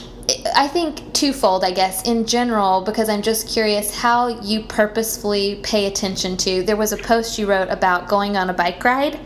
I 0.55 0.69
think 0.69 1.13
twofold, 1.13 1.65
I 1.65 1.73
guess, 1.73 2.07
in 2.07 2.25
general, 2.25 2.83
because 2.83 3.09
I'm 3.09 3.23
just 3.23 3.49
curious 3.49 3.95
how 3.95 4.29
you 4.43 4.63
purposefully 4.63 5.61
pay 5.63 5.87
attention 5.87 6.37
to. 6.39 6.63
There 6.63 6.77
was 6.77 6.93
a 6.93 6.97
post 6.97 7.39
you 7.39 7.47
wrote 7.47 7.69
about 7.69 8.09
going 8.09 8.37
on 8.37 8.49
a 8.49 8.53
bike 8.53 8.83
ride. 8.85 9.19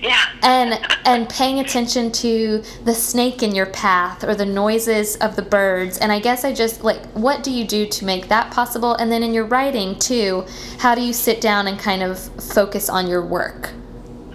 Yeah. 0.00 0.20
And 0.42 0.78
and 1.06 1.28
paying 1.28 1.60
attention 1.60 2.10
to 2.12 2.62
the 2.84 2.94
snake 2.94 3.42
in 3.42 3.54
your 3.54 3.66
path 3.66 4.24
or 4.24 4.34
the 4.34 4.46
noises 4.46 5.16
of 5.16 5.36
the 5.36 5.42
birds. 5.42 5.98
And 5.98 6.10
I 6.10 6.20
guess 6.20 6.44
I 6.44 6.52
just 6.52 6.84
like 6.84 7.04
what 7.12 7.42
do 7.42 7.50
you 7.50 7.66
do 7.66 7.86
to 7.86 8.04
make 8.04 8.28
that 8.28 8.50
possible? 8.50 8.94
And 8.94 9.10
then 9.10 9.22
in 9.22 9.32
your 9.32 9.44
writing 9.44 9.98
too, 9.98 10.44
how 10.78 10.94
do 10.94 11.02
you 11.02 11.12
sit 11.12 11.40
down 11.40 11.66
and 11.66 11.78
kind 11.78 12.02
of 12.02 12.18
focus 12.42 12.88
on 12.88 13.06
your 13.06 13.24
work? 13.24 13.72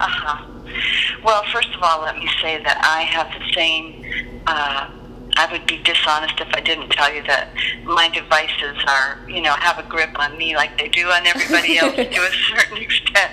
Uh-huh. 0.00 0.51
Well, 1.24 1.42
first 1.52 1.74
of 1.74 1.82
all, 1.82 2.02
let 2.02 2.16
me 2.16 2.28
say 2.40 2.62
that 2.62 2.80
I 2.84 3.02
have 3.02 3.28
the 3.38 3.52
same 3.52 4.04
uh, 4.46 4.90
I 5.36 5.50
would 5.50 5.66
be 5.66 5.78
dishonest 5.78 6.40
if 6.40 6.48
I 6.52 6.60
didn't 6.60 6.90
tell 6.90 7.12
you 7.12 7.22
that 7.24 7.48
my 7.84 8.08
devices 8.10 8.76
are, 8.86 9.18
you 9.28 9.40
know, 9.40 9.54
have 9.54 9.78
a 9.78 9.88
grip 9.88 10.18
on 10.18 10.36
me 10.36 10.54
like 10.56 10.76
they 10.78 10.88
do 10.88 11.08
on 11.08 11.26
everybody 11.26 11.78
else 11.80 11.94
to 11.94 12.02
a 12.02 12.30
certain 12.54 12.78
extent. 12.78 13.32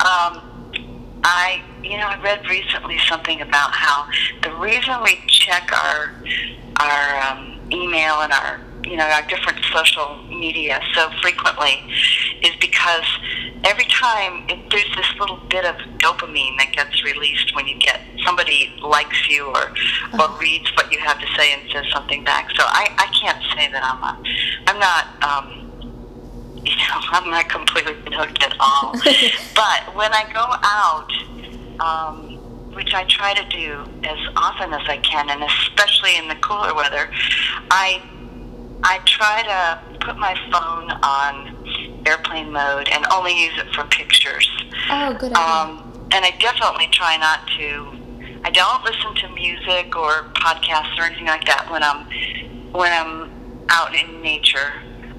Um, 0.00 0.42
I, 1.24 1.62
you 1.82 1.96
know, 1.96 2.06
I 2.06 2.20
read 2.22 2.46
recently 2.48 2.98
something 3.08 3.40
about 3.40 3.72
how 3.72 4.06
the 4.42 4.54
reason 4.56 4.94
we 5.02 5.18
check 5.26 5.70
our 5.72 6.14
our 6.80 7.32
um, 7.32 7.58
email 7.72 8.20
and 8.20 8.32
our 8.32 8.60
you 8.88 8.96
know 8.96 9.04
our 9.04 9.22
different 9.28 9.62
social 9.72 10.22
media 10.28 10.80
so 10.94 11.10
frequently 11.20 11.82
is 12.42 12.54
because 12.60 13.04
every 13.64 13.84
time 13.84 14.44
it, 14.48 14.58
there's 14.70 14.90
this 14.96 15.06
little 15.20 15.36
bit 15.50 15.64
of 15.64 15.76
dopamine 15.98 16.56
that 16.58 16.72
gets 16.72 17.04
released 17.04 17.54
when 17.54 17.66
you 17.66 17.78
get 17.78 18.00
somebody 18.24 18.74
likes 18.82 19.28
you 19.28 19.46
or 19.46 19.74
or 20.18 20.38
reads 20.38 20.70
what 20.76 20.90
you 20.90 20.98
have 20.98 21.20
to 21.20 21.26
say 21.36 21.52
and 21.52 21.70
says 21.70 21.84
something 21.92 22.24
back. 22.24 22.50
So 22.50 22.64
I 22.64 22.88
I 22.96 23.06
can't 23.20 23.42
say 23.54 23.70
that 23.72 23.82
I'm 23.84 24.02
a 24.02 24.22
I'm 24.66 24.78
not. 24.78 25.22
Um, 25.22 25.64
you 26.64 26.76
know, 26.76 26.98
I'm 27.12 27.30
not 27.30 27.48
completely 27.48 27.94
hooked 28.14 28.42
at 28.42 28.56
all. 28.58 28.92
but 29.54 29.94
when 29.94 30.12
I 30.12 30.24
go 30.32 30.44
out, 30.64 31.10
um, 31.80 32.74
which 32.74 32.94
I 32.94 33.04
try 33.04 33.34
to 33.34 33.48
do 33.48 33.84
as 34.04 34.18
often 34.36 34.72
as 34.72 34.86
I 34.88 34.98
can, 34.98 35.30
and 35.30 35.42
especially 35.42 36.16
in 36.16 36.28
the 36.28 36.34
cooler 36.36 36.74
weather, 36.74 37.10
I 37.70 38.02
I 38.82 39.00
try 39.04 39.42
to 39.42 39.98
put 40.04 40.16
my 40.16 40.34
phone 40.50 40.90
on 41.02 42.02
airplane 42.06 42.52
mode 42.52 42.88
and 42.88 43.04
only 43.12 43.44
use 43.44 43.52
it 43.58 43.74
for 43.74 43.84
pictures. 43.84 44.48
Oh, 44.90 45.14
good 45.18 45.32
idea. 45.32 45.42
Um, 45.42 46.08
and 46.12 46.24
I 46.24 46.30
definitely 46.38 46.88
try 46.92 47.16
not 47.16 47.46
to. 47.58 47.92
I 48.44 48.50
don't 48.50 48.84
listen 48.84 49.14
to 49.16 49.34
music 49.34 49.96
or 49.96 50.30
podcasts 50.34 50.96
or 50.98 51.02
anything 51.02 51.26
like 51.26 51.44
that 51.46 51.68
when 51.70 51.82
I'm 51.82 52.06
when 52.72 52.92
I'm 52.92 53.66
out 53.70 53.94
in 53.94 54.22
nature. 54.22 54.72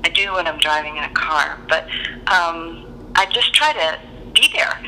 I 0.03 0.09
do 0.09 0.33
when 0.33 0.47
I'm 0.47 0.57
driving 0.59 0.97
in 0.97 1.03
a 1.03 1.13
car, 1.13 1.59
but 1.67 1.83
um, 2.27 3.11
I 3.15 3.27
just 3.31 3.53
try 3.53 3.73
to 3.73 3.99
be 4.33 4.49
there. 4.53 4.79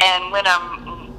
And 0.00 0.32
when 0.32 0.44
I'm, 0.46 1.14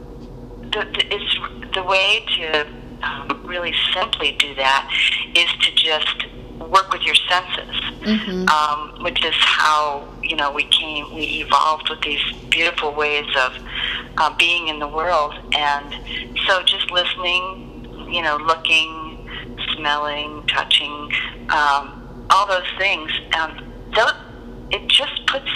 the, 0.72 0.80
the, 0.80 1.16
it's 1.16 1.74
the 1.74 1.84
way 1.84 2.26
to 2.38 2.68
um, 3.04 3.42
really 3.46 3.74
simply 3.94 4.36
do 4.40 4.54
that 4.56 4.92
is 5.34 5.50
to 5.66 5.72
just 5.76 6.26
work 6.60 6.92
with 6.92 7.02
your 7.04 7.16
senses, 7.16 7.76
mm-hmm. 8.02 8.48
um, 8.50 9.04
which 9.04 9.24
is 9.24 9.36
how 9.36 10.08
you 10.22 10.36
know 10.36 10.52
we 10.52 10.64
came, 10.66 11.14
we 11.14 11.44
evolved 11.46 11.90
with 11.90 12.02
these 12.02 12.22
beautiful 12.50 12.94
ways 12.94 13.28
of 13.38 13.58
uh, 14.18 14.36
being 14.38 14.68
in 14.68 14.80
the 14.80 14.88
world, 14.88 15.36
and 15.54 15.96
so 16.46 16.62
just 16.64 16.90
listening, 16.92 18.08
you 18.12 18.22
know, 18.22 18.38
looking, 18.38 19.30
smelling, 19.76 20.44
touching, 20.48 21.12
um, 21.50 22.26
all 22.30 22.48
those 22.48 22.68
things, 22.78 23.12
um, 23.40 23.74
those, 23.96 24.14
it 24.72 24.88
just 24.88 25.26
puts 25.28 25.50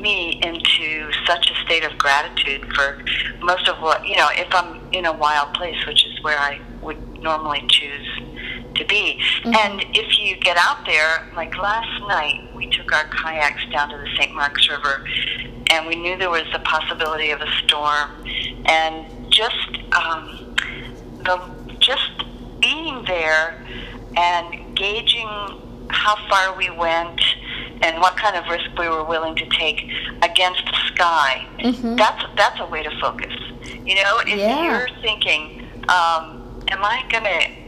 me 0.00 0.40
into 0.42 1.10
such 1.26 1.50
a 1.50 1.54
state 1.64 1.84
of 1.84 1.96
gratitude 1.98 2.64
for 2.74 3.02
most 3.42 3.68
of 3.68 3.80
what 3.82 4.06
you 4.06 4.16
know. 4.16 4.28
If 4.32 4.54
I'm 4.54 4.80
in 4.92 5.06
a 5.06 5.12
wild 5.12 5.54
place, 5.54 5.84
which 5.86 6.06
is 6.06 6.22
where 6.22 6.38
I 6.38 6.60
would 6.82 7.22
normally 7.22 7.64
choose 7.68 8.15
to 8.76 8.84
be. 8.84 9.20
Mm-hmm. 9.42 9.54
And 9.54 9.96
if 9.96 10.18
you 10.18 10.36
get 10.36 10.56
out 10.58 10.84
there, 10.86 11.28
like 11.34 11.56
last 11.58 12.00
night, 12.08 12.54
we 12.54 12.68
took 12.70 12.92
our 12.92 13.08
kayaks 13.08 13.64
down 13.70 13.90
to 13.90 13.96
the 13.96 14.08
St. 14.16 14.34
Marks 14.34 14.68
River, 14.68 15.06
and 15.70 15.86
we 15.86 15.96
knew 15.96 16.16
there 16.16 16.30
was 16.30 16.46
a 16.54 16.60
possibility 16.60 17.30
of 17.30 17.40
a 17.40 17.50
storm, 17.64 18.10
and 18.66 19.06
just 19.30 19.78
um, 19.92 20.54
the 21.24 21.40
just 21.78 22.24
being 22.60 23.04
there 23.04 23.64
and 24.16 24.76
gauging 24.76 25.28
how 25.88 26.16
far 26.28 26.56
we 26.56 26.70
went 26.70 27.20
and 27.82 28.00
what 28.00 28.16
kind 28.16 28.36
of 28.36 28.46
risk 28.50 28.66
we 28.78 28.88
were 28.88 29.04
willing 29.04 29.36
to 29.36 29.46
take 29.50 29.84
against 30.22 30.64
the 30.64 30.76
sky. 30.94 31.46
Mm-hmm. 31.58 31.96
That's 31.96 32.24
that's 32.36 32.60
a 32.60 32.66
way 32.66 32.82
to 32.82 32.90
focus. 33.00 33.34
You 33.84 33.94
know, 33.96 34.18
if 34.20 34.38
yeah. 34.38 34.64
you're 34.64 34.88
thinking, 35.02 35.62
um, 35.88 36.64
am 36.68 36.84
I 36.84 37.04
going 37.10 37.24
to 37.24 37.65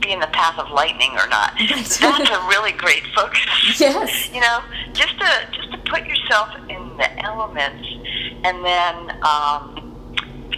be 0.00 0.12
in 0.12 0.20
the 0.20 0.28
path 0.28 0.58
of 0.58 0.70
lightning 0.70 1.12
or 1.12 1.28
not. 1.28 1.52
That's 1.68 2.00
a 2.00 2.46
really 2.48 2.72
great 2.72 3.04
focus. 3.14 3.80
Yes. 3.80 4.32
You 4.32 4.40
know, 4.40 4.60
just 4.92 5.18
to 5.18 5.48
just 5.52 5.72
to 5.72 5.78
put 5.78 6.06
yourself 6.06 6.50
in 6.68 6.96
the 6.96 7.24
elements, 7.24 7.86
and 8.44 8.64
then 8.64 9.22
um, 9.22 9.84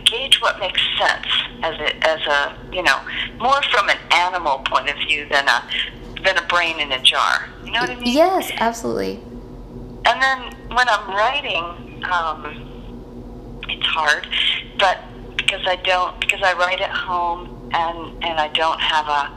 gauge 0.04 0.40
what 0.40 0.58
makes 0.58 0.80
sense 0.98 1.26
as 1.62 1.74
a 1.80 2.06
as 2.06 2.20
a 2.26 2.56
you 2.72 2.82
know 2.82 3.00
more 3.38 3.62
from 3.70 3.88
an 3.88 3.98
animal 4.12 4.58
point 4.66 4.88
of 4.88 4.96
view 5.06 5.26
than 5.30 5.48
a 5.48 5.62
than 6.24 6.38
a 6.38 6.46
brain 6.46 6.80
in 6.80 6.92
a 6.92 7.02
jar. 7.02 7.48
You 7.64 7.72
know 7.72 7.80
what 7.80 7.90
I 7.90 7.96
mean? 7.96 8.14
Yes, 8.14 8.50
absolutely. 8.56 9.20
And 10.06 10.22
then 10.22 10.38
when 10.68 10.88
I'm 10.88 11.08
writing, 11.10 12.04
um, 12.04 13.62
it's 13.68 13.86
hard, 13.86 14.26
but 14.78 15.00
because 15.36 15.62
I 15.66 15.76
don't 15.76 16.18
because 16.20 16.40
I 16.42 16.54
write 16.54 16.80
at 16.80 16.90
home 16.90 17.55
and 17.72 18.24
and 18.24 18.38
I 18.40 18.48
don't 18.54 18.80
have 18.80 19.06
a 19.08 19.36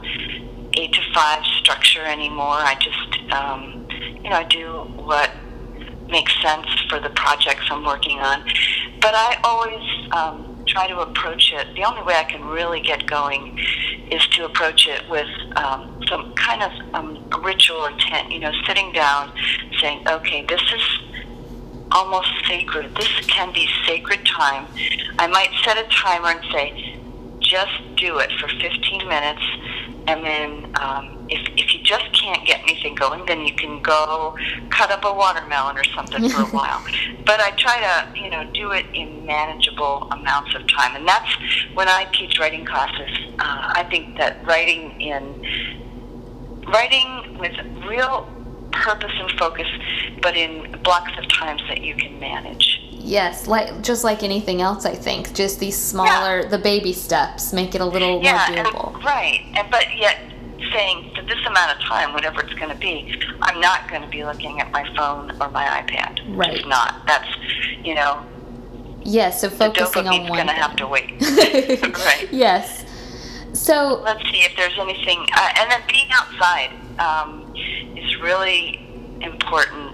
eight 0.74 0.92
to 0.92 1.00
five 1.14 1.44
structure 1.60 2.04
anymore. 2.04 2.58
I 2.58 2.74
just 2.80 3.32
um, 3.32 3.86
you 4.22 4.30
know 4.30 4.36
I 4.36 4.44
do 4.44 4.66
what 4.96 5.30
makes 6.08 6.32
sense 6.42 6.66
for 6.88 6.98
the 7.00 7.10
projects 7.10 7.62
I'm 7.70 7.84
working 7.84 8.18
on. 8.18 8.42
But 9.00 9.14
I 9.14 9.38
always 9.44 10.12
um, 10.12 10.64
try 10.66 10.88
to 10.88 10.98
approach 11.00 11.52
it. 11.52 11.74
The 11.74 11.84
only 11.84 12.02
way 12.02 12.14
I 12.14 12.24
can 12.24 12.44
really 12.44 12.80
get 12.80 13.06
going 13.06 13.58
is 14.10 14.26
to 14.28 14.44
approach 14.44 14.88
it 14.88 15.08
with 15.08 15.28
um, 15.56 16.00
some 16.08 16.34
kind 16.34 16.62
of 16.62 16.94
um, 16.94 17.42
ritual 17.42 17.86
intent. 17.86 18.30
You 18.30 18.40
know, 18.40 18.52
sitting 18.66 18.92
down, 18.92 19.32
saying, 19.80 20.06
"Okay, 20.08 20.44
this 20.46 20.62
is." 20.72 20.82
almost 21.92 22.28
sacred. 22.46 22.94
This 22.94 23.08
can 23.26 23.52
be 23.52 23.68
sacred 23.84 24.24
time. 24.24 24.64
I 25.18 25.26
might 25.26 25.50
set 25.64 25.76
a 25.76 25.82
timer 25.88 26.38
and 26.38 26.52
say, 26.52 26.99
just 27.50 27.96
do 27.96 28.18
it 28.18 28.30
for 28.38 28.46
15 28.46 29.08
minutes, 29.08 29.42
and 30.06 30.24
then 30.24 30.72
um, 30.80 31.26
if, 31.28 31.40
if 31.56 31.74
you 31.74 31.82
just 31.82 32.12
can't 32.12 32.46
get 32.46 32.60
anything 32.60 32.94
going, 32.94 33.26
then 33.26 33.44
you 33.44 33.54
can 33.54 33.82
go 33.82 34.36
cut 34.70 34.90
up 34.92 35.04
a 35.04 35.12
watermelon 35.12 35.76
or 35.76 35.84
something 35.84 36.28
for 36.28 36.42
a 36.42 36.46
while. 36.56 36.80
But 37.26 37.40
I 37.40 37.50
try 37.52 37.80
to, 37.80 38.20
you 38.20 38.30
know, 38.30 38.48
do 38.54 38.70
it 38.70 38.86
in 38.94 39.26
manageable 39.26 40.08
amounts 40.12 40.54
of 40.54 40.66
time, 40.68 40.94
and 40.94 41.06
that's 41.06 41.30
when 41.74 41.88
I 41.88 42.04
teach 42.12 42.38
writing 42.38 42.64
classes. 42.64 43.10
Uh, 43.40 43.72
I 43.74 43.86
think 43.90 44.16
that 44.18 44.46
writing 44.46 45.00
in 45.00 45.44
writing 46.68 47.36
with 47.38 47.52
real 47.88 48.28
purpose 48.72 49.12
and 49.14 49.30
focus, 49.32 49.66
but 50.22 50.36
in 50.36 50.70
blocks 50.84 51.10
of 51.18 51.26
times 51.28 51.62
that 51.68 51.82
you 51.82 51.96
can 51.96 52.20
manage. 52.20 52.79
Yes, 53.10 53.48
like 53.48 53.82
just 53.82 54.04
like 54.04 54.22
anything 54.22 54.62
else, 54.62 54.86
I 54.86 54.94
think. 54.94 55.34
Just 55.34 55.58
these 55.58 55.76
smaller, 55.76 56.42
yeah. 56.42 56.48
the 56.48 56.58
baby 56.58 56.92
steps 56.92 57.52
make 57.52 57.74
it 57.74 57.80
a 57.80 57.84
little 57.84 58.22
yeah, 58.22 58.46
more 58.54 58.64
doable. 58.64 58.94
And, 58.94 59.04
right, 59.04 59.40
and 59.56 59.68
but 59.68 59.84
yet 59.96 60.18
saying 60.72 61.10
for 61.16 61.22
this 61.22 61.44
amount 61.44 61.76
of 61.76 61.82
time, 61.82 62.12
whatever 62.12 62.40
it's 62.40 62.54
going 62.54 62.70
to 62.70 62.78
be, 62.78 63.12
I'm 63.42 63.60
not 63.60 63.90
going 63.90 64.02
to 64.02 64.08
be 64.08 64.24
looking 64.24 64.60
at 64.60 64.70
my 64.70 64.84
phone 64.94 65.32
or 65.42 65.50
my 65.50 65.82
iPad. 65.82 66.20
Right. 66.36 66.54
Just 66.54 66.68
not. 66.68 67.04
That's 67.08 67.28
you 67.82 67.96
know. 67.96 68.24
Yes, 69.02 69.40
so 69.40 69.50
focusing 69.50 70.06
on 70.06 70.28
one. 70.28 70.32
going 70.34 70.46
to 70.46 70.52
have 70.52 70.76
to 70.76 70.86
wait. 70.86 71.10
right. 71.20 72.28
Yes. 72.30 72.84
So 73.54 74.02
let's 74.04 74.22
see 74.30 74.42
if 74.42 74.54
there's 74.56 74.78
anything, 74.78 75.26
uh, 75.34 75.52
and 75.58 75.68
then 75.68 75.82
being 75.88 76.06
outside 76.12 76.70
um, 77.00 77.52
is 77.96 78.20
really 78.20 78.86
important 79.20 79.89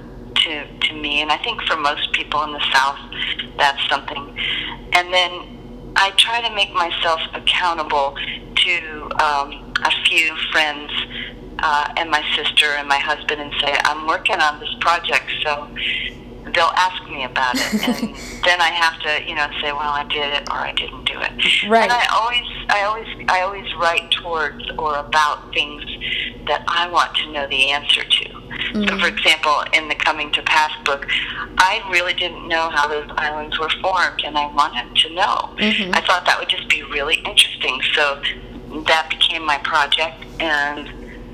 to, 0.47 0.67
to 0.89 0.95
me, 0.95 1.21
and 1.21 1.31
I 1.31 1.39
think 1.39 1.61
for 1.63 1.77
most 1.77 2.13
people 2.13 2.43
in 2.45 2.53
the 2.53 2.65
South, 2.73 2.99
that's 3.59 3.89
something. 3.89 4.39
And 4.93 5.13
then 5.13 5.93
I 5.97 6.11
try 6.17 6.41
to 6.47 6.55
make 6.55 6.73
myself 6.73 7.21
accountable 7.35 8.17
to 8.55 9.11
um, 9.23 9.75
a 9.85 9.91
few 10.07 10.35
friends 10.53 10.91
uh, 11.59 11.93
and 11.97 12.11
my 12.11 12.23
sister 12.35 12.67
and 12.67 12.89
my 12.89 12.99
husband 12.99 13.41
and 13.41 13.53
say, 13.61 13.75
I'm 13.85 14.07
working 14.07 14.37
on 14.37 14.61
this 14.61 14.75
project, 14.81 15.31
so 15.43 15.69
they'll 16.53 16.77
ask 16.77 17.03
me 17.09 17.25
about 17.25 17.55
it. 17.57 17.89
And 17.89 18.15
then 18.45 18.61
I 18.61 18.71
have 18.71 19.01
to, 19.03 19.29
you 19.29 19.35
know, 19.35 19.49
say, 19.61 19.73
well, 19.73 19.93
I 19.93 20.05
did 20.05 20.33
it 20.35 20.49
or 20.51 20.57
I 20.57 20.73
didn't 20.73 21.05
do 21.05 21.19
it. 21.19 21.69
Right. 21.69 21.83
And 21.85 21.93
I 21.93 22.07
always, 22.13 22.47
I 22.69 22.83
always, 22.85 23.29
I 23.29 23.41
always 23.41 23.75
write 23.77 24.11
towards 24.11 24.69
or 24.79 24.97
about 24.97 25.53
things 25.53 25.85
that 26.47 26.65
I 26.69 26.89
want 26.89 27.15
to 27.17 27.33
know 27.33 27.47
the 27.49 27.71
answer 27.71 28.05
to. 28.05 28.26
So, 28.73 28.81
mm. 28.81 29.01
for 29.01 29.09
example, 29.09 29.65
in 29.73 29.89
the 29.89 29.95
Coming 29.95 30.33
to 30.33 30.43
Pass 30.43 30.73
book, 30.85 31.07
I 31.59 31.83
really 31.91 32.15
didn't 32.15 32.49
know 32.49 32.71
how 32.71 32.89
those 32.89 33.09
islands 33.17 33.59
were 33.59 33.71
formed, 33.83 34.23
and 34.25 34.37
I 34.37 34.53
wanted 34.55 34.95
to 34.97 35.15
know. 35.15 35.55
Mm-hmm. 35.57 35.95
I 35.95 36.01
thought 36.03 36.27
that 36.27 36.39
would 36.39 36.49
just 36.49 36.69
be 36.69 36.83
really 36.85 37.17
interesting. 37.17 37.81
So 37.95 38.21
that 38.87 39.09
became 39.11 39.45
my 39.45 39.59
project, 39.59 40.25
and 40.41 40.91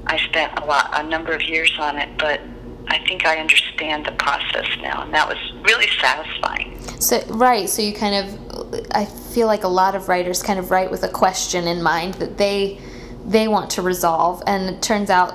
I 0.06 0.18
spent 0.28 0.58
a 0.58 0.64
lot, 0.64 0.90
a 0.92 1.02
number 1.02 1.32
of 1.32 1.42
years 1.42 1.72
on 1.78 1.98
it. 1.98 2.08
But 2.18 2.40
I 2.88 2.98
think 3.06 3.26
I 3.26 3.36
understand 3.38 4.06
the 4.06 4.12
process 4.12 4.66
now, 4.80 5.02
and 5.02 5.14
that 5.14 5.28
was 5.28 5.38
really 5.62 5.88
satisfying. 6.00 6.78
So 7.00 7.22
right, 7.28 7.68
so 7.68 7.82
you 7.82 7.92
kind 7.92 8.14
of 8.14 8.86
I 8.92 9.04
feel 9.04 9.46
like 9.46 9.64
a 9.64 9.68
lot 9.68 9.94
of 9.94 10.08
writers 10.08 10.42
kind 10.42 10.58
of 10.58 10.70
write 10.70 10.90
with 10.90 11.02
a 11.02 11.08
question 11.08 11.66
in 11.66 11.82
mind 11.82 12.14
that 12.14 12.38
they 12.38 12.80
they 13.24 13.48
want 13.48 13.70
to 13.70 13.82
resolve 13.82 14.42
and 14.46 14.68
it 14.74 14.82
turns 14.82 15.10
out 15.10 15.32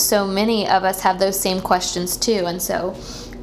so 0.00 0.26
many 0.26 0.68
of 0.68 0.84
us 0.84 1.00
have 1.00 1.18
those 1.18 1.38
same 1.38 1.60
questions 1.60 2.16
too 2.16 2.44
and 2.46 2.60
so 2.60 2.94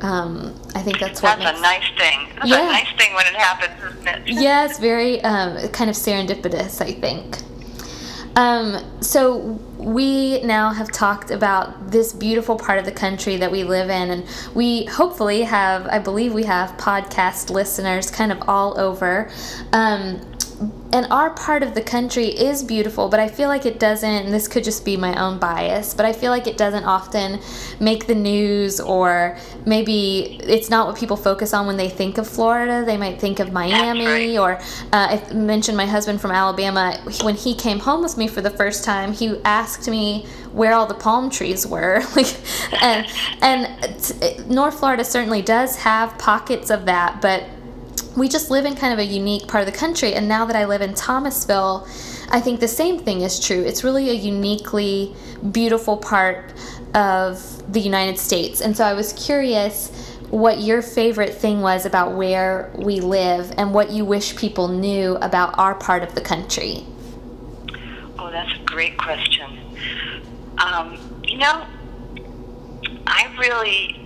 um, 0.01 0.53
I 0.75 0.81
think 0.81 0.99
that's 0.99 1.21
what 1.21 1.39
That's 1.39 1.57
makes 1.57 1.59
a 1.59 1.61
nice 1.61 1.97
thing. 1.97 2.27
That's 2.35 2.49
Yeah. 2.49 2.67
a 2.67 2.71
nice 2.71 2.91
thing 2.97 3.13
when 3.13 3.25
it 3.27 3.35
happens, 3.35 3.93
isn't 3.93 4.07
it? 4.07 4.21
yes, 4.27 4.77
very 4.77 5.21
um, 5.21 5.69
kind 5.69 5.89
of 5.89 5.95
serendipitous, 5.95 6.81
I 6.81 6.91
think. 6.91 7.37
Um, 8.35 8.83
so 9.01 9.37
we 9.77 10.41
now 10.41 10.71
have 10.73 10.91
talked 10.91 11.31
about 11.31 11.91
this 11.91 12.11
beautiful 12.11 12.57
part 12.57 12.77
of 12.77 12.83
the 12.85 12.91
country 12.91 13.37
that 13.37 13.49
we 13.49 13.63
live 13.63 13.89
in, 13.89 14.11
and 14.11 14.25
we 14.53 14.85
hopefully 14.85 15.43
have, 15.43 15.87
I 15.87 15.99
believe 15.99 16.33
we 16.33 16.43
have 16.43 16.71
podcast 16.75 17.49
listeners 17.49 18.11
kind 18.11 18.33
of 18.33 18.43
all 18.49 18.77
over. 18.77 19.29
Um, 19.71 20.19
and 20.93 21.07
our 21.11 21.31
part 21.31 21.63
of 21.63 21.75
the 21.75 21.81
country 21.81 22.27
is 22.27 22.63
beautiful, 22.63 23.09
but 23.09 23.19
I 23.19 23.27
feel 23.27 23.49
like 23.49 23.65
it 23.65 23.79
doesn't, 23.79 24.09
and 24.09 24.33
this 24.33 24.47
could 24.47 24.63
just 24.63 24.85
be 24.85 24.95
my 24.95 25.19
own 25.21 25.39
bias, 25.39 25.93
but 25.93 26.05
I 26.05 26.13
feel 26.13 26.31
like 26.31 26.47
it 26.47 26.57
doesn't 26.57 26.85
often 26.85 27.41
make 27.81 28.07
the 28.07 28.15
news, 28.15 28.79
or 28.79 29.37
maybe 29.65 30.39
it's 30.41 30.69
not 30.69 30.87
what 30.87 30.95
people 30.95 31.17
focus 31.17 31.53
on 31.53 31.67
when 31.67 31.75
they 31.75 31.89
think 31.89 32.17
of 32.17 32.27
Florida. 32.27 32.85
They 32.85 32.95
might 32.95 33.19
think 33.19 33.39
of 33.39 33.51
Miami, 33.51 34.37
or 34.37 34.53
uh, 34.93 35.19
I 35.19 35.33
mentioned 35.33 35.75
my 35.75 35.85
husband 35.85 36.21
from 36.21 36.31
Alabama. 36.31 36.97
When 37.23 37.35
he 37.35 37.53
came 37.55 37.79
home 37.79 38.01
with 38.01 38.15
me 38.15 38.27
for 38.27 38.41
the 38.41 38.51
first 38.51 38.85
time, 38.85 39.11
he 39.11 39.41
asked 39.43 39.89
me 39.89 40.25
where 40.53 40.73
all 40.73 40.85
the 40.85 40.93
palm 40.93 41.29
trees 41.29 41.67
were. 41.67 42.01
like, 42.15 42.33
and 42.81 43.05
and 43.41 44.49
North 44.49 44.79
Florida 44.79 45.03
certainly 45.03 45.41
does 45.41 45.75
have 45.77 46.17
pockets 46.17 46.69
of 46.69 46.85
that, 46.85 47.21
but 47.21 47.43
we 48.15 48.29
just 48.29 48.49
live 48.49 48.65
in 48.65 48.75
kind 48.75 48.93
of 48.93 48.99
a 48.99 49.05
unique 49.05 49.47
part 49.47 49.67
of 49.67 49.71
the 49.71 49.77
country. 49.77 50.13
And 50.13 50.27
now 50.27 50.45
that 50.45 50.55
I 50.55 50.65
live 50.65 50.81
in 50.81 50.93
Thomasville, 50.93 51.87
I 52.29 52.39
think 52.39 52.59
the 52.59 52.67
same 52.67 52.99
thing 52.99 53.21
is 53.21 53.39
true. 53.39 53.61
It's 53.61 53.83
really 53.83 54.09
a 54.09 54.13
uniquely 54.13 55.13
beautiful 55.51 55.97
part 55.97 56.53
of 56.93 57.71
the 57.71 57.79
United 57.79 58.17
States. 58.17 58.61
And 58.61 58.75
so 58.75 58.85
I 58.85 58.93
was 58.93 59.13
curious 59.13 59.89
what 60.29 60.59
your 60.59 60.81
favorite 60.81 61.33
thing 61.33 61.61
was 61.61 61.85
about 61.85 62.13
where 62.13 62.71
we 62.77 62.99
live 62.99 63.53
and 63.57 63.73
what 63.73 63.91
you 63.91 64.05
wish 64.05 64.35
people 64.35 64.67
knew 64.67 65.15
about 65.17 65.57
our 65.57 65.75
part 65.75 66.03
of 66.03 66.15
the 66.15 66.21
country. 66.21 66.85
Oh, 68.17 68.31
that's 68.31 68.51
a 68.53 68.63
great 68.63 68.97
question. 68.97 69.59
Um, 70.57 71.21
you 71.23 71.37
know, 71.37 71.65
I 73.05 73.35
really 73.37 74.04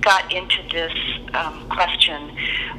got 0.00 0.32
into 0.32 0.62
this 0.72 0.92
um, 1.34 1.68
question 1.68 2.30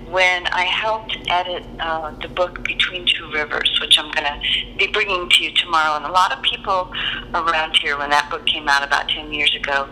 when 0.10 0.48
I 0.48 0.64
helped 0.64 1.18
edit 1.28 1.64
uh, 1.80 2.12
the 2.22 2.28
book 2.28 2.64
Between 2.64 3.06
Two 3.06 3.32
Rivers, 3.32 3.80
which 3.82 4.00
I'm 4.00 4.12
going 4.12 4.26
to 4.26 4.78
be 4.78 4.88
bringing 4.88 5.30
to 5.30 5.44
you 5.44 5.52
tomorrow. 5.54 5.96
And 5.96 6.06
a 6.06 6.12
lot 6.12 6.36
of 6.36 6.42
people 6.42 6.92
around 7.34 7.78
here, 7.78 7.98
when 7.98 8.10
that 8.10 8.30
book 8.30 8.46
came 8.46 8.68
out 8.68 8.84
about 8.84 9.10
10 9.10 9.32
years 9.32 9.56
ago, 9.56 9.88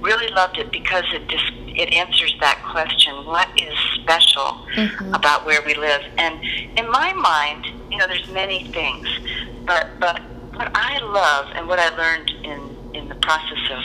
really 0.00 0.28
loved 0.28 0.58
it 0.58 0.72
because 0.72 1.04
it 1.12 1.28
just 1.28 1.52
it 1.66 1.92
answers 1.92 2.34
that 2.40 2.60
question: 2.70 3.14
What 3.26 3.48
is 3.60 3.74
special 3.94 4.66
about 5.14 5.46
where 5.46 5.60
we 5.64 5.74
live? 5.74 6.02
And 6.18 6.42
in 6.78 6.90
my 6.90 7.12
mind, 7.12 7.66
you 7.90 7.98
know, 7.98 8.06
there's 8.06 8.28
many 8.30 8.64
things, 8.68 9.06
but 9.66 9.88
but 10.00 10.20
what 10.54 10.70
I 10.74 10.98
love 11.00 11.46
and 11.54 11.68
what 11.68 11.78
I 11.78 11.94
learned 11.96 12.30
in 12.44 12.76
in 12.94 13.08
the 13.08 13.14
process 13.16 13.70
of 13.70 13.82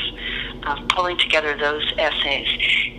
of 0.68 0.88
pulling 0.90 1.18
together 1.18 1.58
those 1.58 1.84
essays 1.98 2.48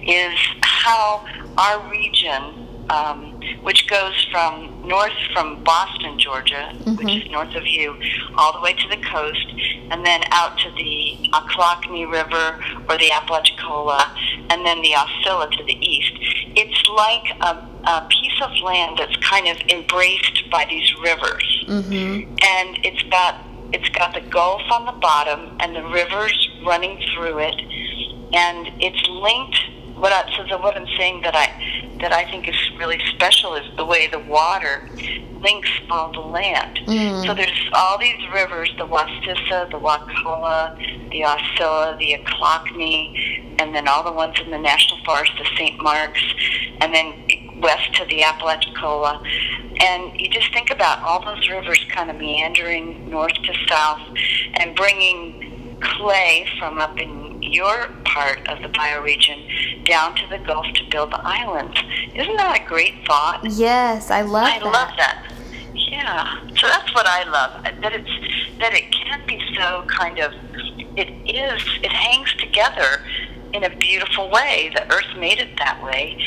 is 0.07 0.39
how 0.63 1.25
our 1.59 1.91
region, 1.91 2.69
um, 2.91 3.41
which 3.63 3.89
goes 3.89 4.25
from 4.31 4.83
north 4.87 5.13
from 5.33 5.63
Boston, 5.65 6.19
Georgia, 6.19 6.73
which 6.97 7.25
is 7.25 7.31
north 7.31 7.55
of 7.57 7.67
you, 7.67 7.97
all 8.37 8.53
the 8.53 8.61
way 8.61 8.73
to 8.73 8.89
the 8.89 8.99
coast, 9.05 9.47
and 9.91 10.05
then 10.07 10.23
out 10.31 10.57
to 10.59 10.71
the 10.73 11.29
Ochlockonee 11.33 12.11
River 12.11 12.61
or 12.89 12.99
the 12.99 13.11
Apalachicola, 13.11 14.15
and 14.51 14.65
then 14.65 14.81
the 14.83 14.93
Aucilla 14.93 15.51
to 15.51 15.65
the 15.65 15.75
east. 15.85 16.13
It's 16.55 16.89
like 16.89 17.25
a, 17.41 17.69
a 17.89 18.07
piece 18.09 18.41
of 18.43 18.51
land 18.63 18.99
that's 18.99 19.17
kind 19.17 19.49
of 19.49 19.57
embraced 19.69 20.49
by 20.51 20.67
these 20.71 20.89
rivers, 21.03 21.65
and 22.43 22.79
it's 22.85 23.03
got 23.05 23.43
it's 23.73 23.89
got 23.89 24.15
the 24.15 24.21
Gulf 24.21 24.63
on 24.71 24.87
the 24.87 24.93
bottom 24.93 25.57
and 25.59 25.75
the 25.75 25.83
rivers 25.83 26.49
running 26.67 27.01
through 27.15 27.39
it, 27.39 27.61
and 28.35 28.69
it's 28.81 29.09
linked. 29.09 29.59
What 29.97 30.13
I, 30.13 30.31
so 30.37 30.45
the, 30.45 30.59
what 30.59 30.77
I'm 30.77 30.87
saying 30.99 31.23
that 31.23 31.35
I 31.35 31.47
that 32.01 32.13
I 32.13 32.31
think 32.31 32.49
is 32.49 32.57
really 32.79 33.01
special 33.15 33.55
is 33.55 33.65
the 33.77 33.85
way 33.85 34.09
the 34.09 34.19
water 34.19 34.89
links 35.41 35.71
all 35.91 36.13
the 36.13 36.21
land. 36.21 36.79
Mm. 36.87 37.27
So 37.27 37.35
there's 37.35 37.71
all 37.73 37.99
these 37.99 38.21
rivers: 38.33 38.71
the 38.77 38.87
Wacissa, 38.87 39.71
the 39.71 39.79
Wakulla, 39.79 40.77
the 41.11 41.23
Aucilla, 41.23 41.99
the 41.99 42.19
Ochlockonee, 42.19 43.57
and 43.59 43.75
then 43.75 43.89
all 43.89 44.05
the 44.05 44.13
ones 44.13 44.37
in 44.45 44.51
the 44.51 44.59
national 44.59 45.03
forest, 45.05 45.33
the 45.39 45.47
St. 45.57 45.83
Mark's, 45.83 46.23
and 46.81 46.93
then 46.93 47.61
west 47.61 47.95
to 47.95 48.05
the 48.07 48.23
Apalachicola. 48.23 49.23
And 49.81 50.19
you 50.19 50.29
just 50.29 50.53
think 50.53 50.71
about 50.71 51.03
all 51.03 51.25
those 51.25 51.49
rivers 51.49 51.85
kind 51.91 52.11
of 52.11 52.17
meandering 52.17 53.09
north 53.11 53.35
to 53.35 53.55
south 53.69 54.01
and 54.55 54.75
bringing 54.75 55.46
clay 55.81 56.47
from 56.59 56.79
up 56.79 56.99
in 56.99 57.43
your 57.43 57.89
part 58.05 58.47
of 58.49 58.63
the 58.63 58.69
bioregion 58.69 59.85
down 59.85 60.15
to 60.17 60.27
the 60.29 60.39
Gulf 60.39 60.67
to 60.75 60.85
build 60.91 61.13
the 61.13 61.21
islands. 61.23 61.79
Isn't 62.15 62.37
that 62.37 62.61
a 62.63 62.69
great 62.69 62.95
thought? 63.07 63.41
Yes, 63.45 64.11
I 64.11 64.23
love 64.23 64.45
I 64.45 64.59
that. 64.59 64.67
I 64.67 64.71
love 64.71 64.97
that. 64.97 65.33
Yeah. 65.75 66.41
So 66.57 66.67
that's 66.67 66.95
what 66.95 67.07
I 67.07 67.25
love. 67.29 67.63
That 67.63 67.93
it's 67.93 68.59
that 68.59 68.75
it 68.75 68.91
can 68.91 69.21
be 69.27 69.41
so 69.57 69.85
kind 69.89 70.19
of 70.19 70.33
it 70.97 71.11
is 71.29 71.63
it 71.83 71.93
hangs 71.93 72.35
together 72.37 73.03
in 73.53 73.65
a 73.65 73.77
beautiful 73.77 74.31
way. 74.31 74.71
The 74.75 74.91
earth 74.93 75.17
made 75.19 75.39
it 75.39 75.57
that 75.59 75.83
way. 75.83 76.19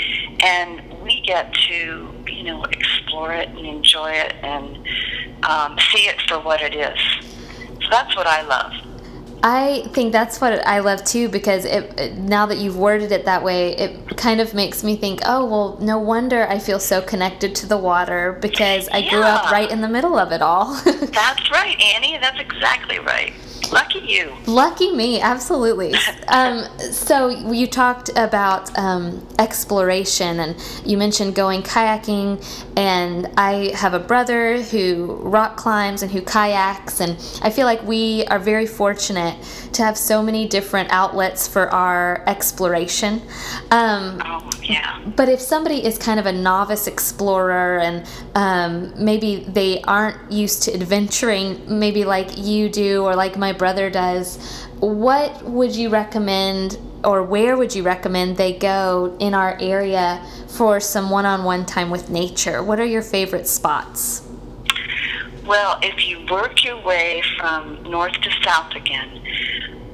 And 0.42 0.82
we 1.04 1.22
get 1.22 1.54
to, 1.54 2.14
you 2.28 2.44
know, 2.44 2.64
explore 2.64 3.34
it 3.34 3.50
and 3.50 3.66
enjoy 3.66 4.12
it 4.12 4.34
and 4.42 4.78
um, 5.44 5.78
see 5.92 6.08
it 6.08 6.20
for 6.28 6.40
what 6.40 6.62
it 6.62 6.74
is. 6.74 7.00
So 7.82 7.88
that's 7.90 8.16
what 8.16 8.28
I 8.28 8.42
love. 8.42 8.74
I 9.42 9.88
think 9.94 10.12
that's 10.12 10.42
what 10.42 10.66
I 10.68 10.80
love 10.80 11.04
too 11.04 11.30
because 11.30 11.66
it, 11.66 12.18
now 12.18 12.46
that 12.48 12.58
you've 12.58 12.78
worded 12.78 13.12
it 13.12 13.26
that 13.26 13.44
way, 13.44 13.76
it 13.78 14.18
kind 14.18 14.42
of 14.42 14.54
makes 14.54 14.84
me 14.84 14.96
think, 14.96 15.22
oh 15.26 15.46
well, 15.46 15.78
no 15.80 15.98
wonder 15.98 16.48
I 16.48 16.60
feel 16.60 16.80
so 16.80 17.02
connected 17.02 17.56
to 17.56 17.66
the 17.66 17.78
water 17.78 18.38
because 18.42 18.90
I 18.90 19.08
grew 19.10 19.22
up 19.22 19.52
right 19.52 19.70
in 19.72 19.82
the 19.82 19.90
middle 19.90 20.18
of 20.18 20.32
it 20.32 20.42
all. 20.42 20.74
That's 20.84 21.52
right, 21.52 21.80
Annie. 21.96 22.18
That's 22.18 22.40
exactly 22.40 23.00
right. 23.00 23.34
Lucky 23.72 24.00
you. 24.00 24.34
Lucky 24.48 24.92
me, 24.96 25.22
absolutely. 25.22 25.94
Um, 26.30 26.66
so 26.92 27.30
you 27.30 27.66
talked 27.66 28.12
about 28.16 28.78
um, 28.78 29.26
exploration, 29.40 30.40
and 30.42 30.56
you 30.86 30.96
mentioned 30.96 31.34
going 31.34 31.64
kayaking. 31.64 32.40
And 32.78 33.32
I 33.36 33.72
have 33.74 33.96
a 33.96 34.00
brother 34.00 34.62
who 34.62 35.16
rock 35.24 35.58
climbs 35.58 36.04
and 36.04 36.12
who 36.12 36.22
kayaks, 36.22 37.02
and 37.02 37.14
I 37.42 37.50
feel 37.50 37.66
like 37.66 37.82
we 37.82 38.26
are 38.28 38.38
very 38.38 38.68
fortunate 38.68 39.44
to 39.74 39.84
have 39.84 39.98
so 39.98 40.22
many 40.22 40.48
different 40.48 40.92
outlets 40.92 41.48
for 41.48 41.68
our 41.70 42.24
exploration. 42.28 43.24
Um, 43.72 44.22
Oh, 44.24 44.48
yeah. 44.70 45.02
but 45.16 45.28
if 45.28 45.42
somebody 45.42 45.84
is 45.84 45.98
kind 45.98 46.20
of 46.20 46.26
a 46.26 46.32
novice 46.32 46.88
explorer 46.88 47.80
and 47.80 48.08
um, 48.36 48.94
maybe 49.04 49.44
they 49.48 49.82
aren't 49.82 50.32
used 50.32 50.64
to 50.64 50.74
adventuring, 50.74 51.62
maybe 51.68 52.06
like 52.06 52.38
you 52.38 52.70
do 52.70 53.04
or 53.04 53.16
like 53.16 53.38
my 53.38 53.52
brother 53.52 53.90
does, 53.90 54.38
what 54.80 55.44
would 55.44 55.76
you 55.76 55.90
recommend 55.90 56.78
or 57.04 57.24
where 57.24 57.58
would 57.58 57.74
you 57.74 57.84
recommend 57.84 58.38
they 58.38 58.54
go 58.54 59.16
in 59.20 59.34
our 59.34 59.58
area 59.60 60.26
for 60.48 60.80
some 60.80 61.10
one 61.10 61.26
on 61.26 61.44
one 61.44 61.66
time 61.66 61.90
with 61.90 62.10
nature? 62.10 62.62
What 62.64 62.80
are 62.80 62.86
your 62.86 63.02
favorite 63.02 63.48
spots? 63.48 64.26
Well, 65.46 65.80
if 65.82 66.08
you 66.08 66.26
work 66.30 66.64
your 66.64 66.80
way 66.82 67.24
from 67.38 67.82
north 67.84 68.14
to 68.14 68.32
south 68.44 68.76
again, 68.76 69.22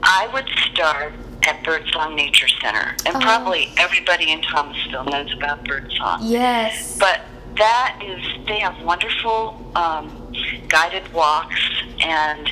I 0.04 0.28
would 0.34 0.50
start 0.72 1.14
at 1.48 1.64
Birdsong 1.64 2.16
Nature 2.16 2.48
Center. 2.62 2.96
And 3.06 3.16
Oh. 3.16 3.20
probably 3.20 3.72
everybody 3.78 4.32
in 4.32 4.42
Thomasville 4.42 5.06
knows 5.06 5.32
about 5.34 5.64
Birdsong. 5.66 6.20
Yes. 6.24 6.98
But 7.00 7.22
that 7.58 8.00
is, 8.04 8.46
they 8.48 8.60
have 8.60 8.82
wonderful 8.84 9.72
um, 9.76 10.34
guided 10.68 11.12
walks 11.14 11.60
and 12.02 12.52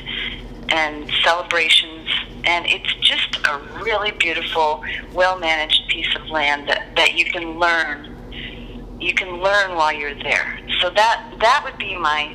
and 0.69 1.11
celebrations, 1.23 2.09
and 2.45 2.65
it's 2.65 2.91
just 2.95 3.35
a 3.45 3.59
really 3.83 4.11
beautiful, 4.11 4.81
well 5.13 5.37
managed 5.37 5.87
piece 5.89 6.07
of 6.15 6.25
land 6.29 6.67
that, 6.67 6.95
that 6.95 7.13
you 7.15 7.25
can 7.25 7.59
learn. 7.59 8.09
You 8.99 9.13
can 9.13 9.39
learn 9.41 9.75
while 9.75 9.93
you're 9.93 10.15
there. 10.15 10.59
So 10.81 10.89
that 10.91 11.31
that 11.41 11.61
would 11.65 11.77
be 11.77 11.95
my 11.97 12.33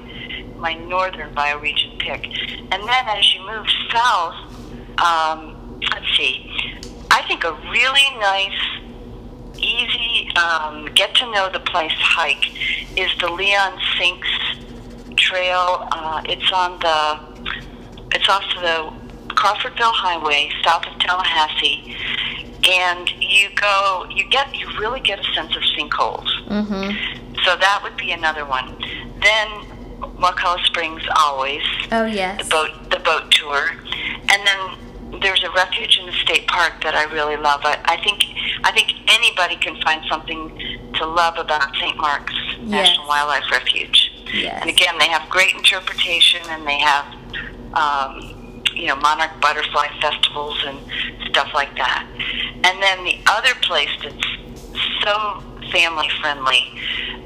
my 0.56 0.74
northern 0.74 1.34
bioregion 1.34 1.98
pick. 1.98 2.26
And 2.70 2.82
then 2.82 3.08
as 3.08 3.34
you 3.34 3.40
move 3.46 3.66
south, 3.90 4.34
um, 5.02 5.56
let's 5.90 6.06
see, 6.16 6.50
I 7.10 7.22
think 7.28 7.44
a 7.44 7.52
really 7.70 8.18
nice 8.18 8.78
easy 9.56 10.30
um, 10.36 10.88
get 10.94 11.14
to 11.16 11.30
know 11.32 11.50
the 11.52 11.60
place 11.60 11.92
hike 11.96 12.46
is 12.96 13.10
the 13.18 13.30
Leon 13.30 13.78
Sinks 13.98 14.28
Trail. 15.16 15.88
Uh, 15.92 16.22
it's 16.26 16.52
on 16.52 16.78
the 16.80 17.20
it's 18.14 18.28
off 18.28 18.44
the 18.60 19.34
Crawfordville 19.34 19.92
Highway, 19.92 20.50
south 20.64 20.86
of 20.86 20.98
Tallahassee, 21.00 21.96
and 22.68 23.10
you 23.20 23.48
go 23.54 24.06
you 24.10 24.28
get 24.28 24.54
you 24.56 24.66
really 24.78 25.00
get 25.00 25.18
a 25.18 25.24
sense 25.34 25.54
of 25.56 25.62
sinkholes. 25.62 26.28
Mm-hmm. 26.46 27.34
So 27.44 27.56
that 27.56 27.80
would 27.82 27.96
be 27.96 28.12
another 28.12 28.44
one. 28.44 28.76
Then 29.20 29.48
Wakulla 30.18 30.58
Springs 30.64 31.02
always 31.16 31.62
Oh 31.92 32.04
yes. 32.04 32.42
the 32.44 32.50
boat 32.50 32.90
the 32.90 32.98
boat 33.00 33.30
tour, 33.30 33.70
and 34.30 34.46
then 34.46 34.78
there's 35.20 35.42
a 35.42 35.50
refuge 35.52 35.98
in 35.98 36.06
the 36.06 36.12
state 36.12 36.46
park 36.46 36.82
that 36.82 36.94
I 36.94 37.04
really 37.12 37.36
love. 37.36 37.60
I, 37.64 37.78
I 37.84 37.96
think 38.02 38.24
I 38.64 38.72
think 38.72 38.92
anybody 39.08 39.56
can 39.56 39.80
find 39.82 40.04
something 40.08 40.90
to 40.94 41.06
love 41.06 41.38
about 41.38 41.74
St. 41.76 41.96
Mark's 41.96 42.34
National 42.60 43.06
Wildlife 43.06 43.50
Refuge. 43.50 44.12
Yes. 44.32 44.58
And 44.60 44.68
again, 44.68 44.98
they 44.98 45.08
have 45.08 45.28
great 45.30 45.54
interpretation, 45.54 46.40
and 46.50 46.66
they 46.66 46.78
have 46.78 47.06
um, 47.74 48.62
you 48.74 48.86
know 48.86 48.96
monarch 48.96 49.40
butterfly 49.40 49.88
festivals 50.00 50.62
and 50.66 50.78
stuff 51.28 51.50
like 51.54 51.74
that. 51.76 52.06
And 52.64 52.82
then 52.82 53.04
the 53.04 53.18
other 53.26 53.54
place 53.62 53.90
that's 54.02 54.26
so 55.02 55.42
family 55.72 56.08
friendly 56.20 56.80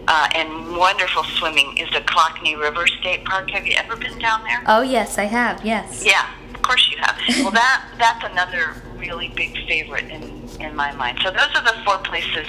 uh, 0.08 0.28
and 0.34 0.76
wonderful 0.76 1.22
swimming 1.24 1.76
is 1.78 1.88
the 1.90 2.00
Ochlockonee 2.00 2.58
River 2.58 2.86
State 2.86 3.24
Park. 3.24 3.50
Have 3.50 3.66
you 3.66 3.74
ever 3.76 3.96
been 3.96 4.18
down 4.18 4.42
there? 4.42 4.62
Oh 4.66 4.82
yes, 4.82 5.18
I 5.18 5.24
have. 5.24 5.64
Yes. 5.64 6.04
Yeah, 6.04 6.28
of 6.62 6.68
course 6.68 6.88
you 6.90 6.98
have. 6.98 7.18
well, 7.40 7.50
that 7.50 7.84
that's 7.98 8.24
another 8.24 8.80
really 8.96 9.28
big 9.28 9.52
favorite 9.66 10.04
in 10.10 10.48
in 10.60 10.76
my 10.76 10.92
mind. 10.92 11.18
So 11.22 11.30
those 11.30 11.50
are 11.56 11.64
the 11.64 11.74
four 11.84 11.98
places 11.98 12.46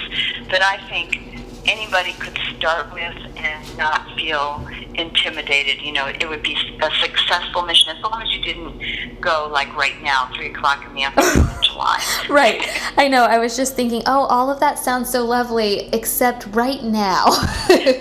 that 0.50 0.62
I 0.62 0.78
think 0.88 1.43
anybody 1.66 2.12
could 2.14 2.38
start 2.56 2.92
with 2.92 3.14
and 3.36 3.78
not 3.78 4.06
feel 4.16 4.66
intimidated. 4.94 5.80
You 5.82 5.92
know, 5.92 6.06
it 6.06 6.28
would 6.28 6.42
be 6.42 6.54
a 6.82 6.90
successful 7.00 7.62
mission 7.62 7.96
as 7.96 8.02
long 8.02 8.22
as 8.22 8.30
you 8.32 8.42
didn't 8.42 9.20
go 9.20 9.48
like 9.52 9.74
right 9.76 10.00
now, 10.02 10.30
three 10.36 10.50
o'clock 10.50 10.84
in 10.86 10.94
the 10.94 11.02
afternoon 11.04 11.48
in 11.56 11.62
July. 11.62 12.00
Right. 12.28 12.62
I 12.96 13.08
know. 13.08 13.24
I 13.24 13.38
was 13.38 13.56
just 13.56 13.74
thinking, 13.76 14.02
oh, 14.06 14.24
all 14.26 14.50
of 14.50 14.60
that 14.60 14.78
sounds 14.78 15.10
so 15.10 15.24
lovely, 15.24 15.88
except 15.92 16.46
right 16.54 16.82
now. 16.82 17.24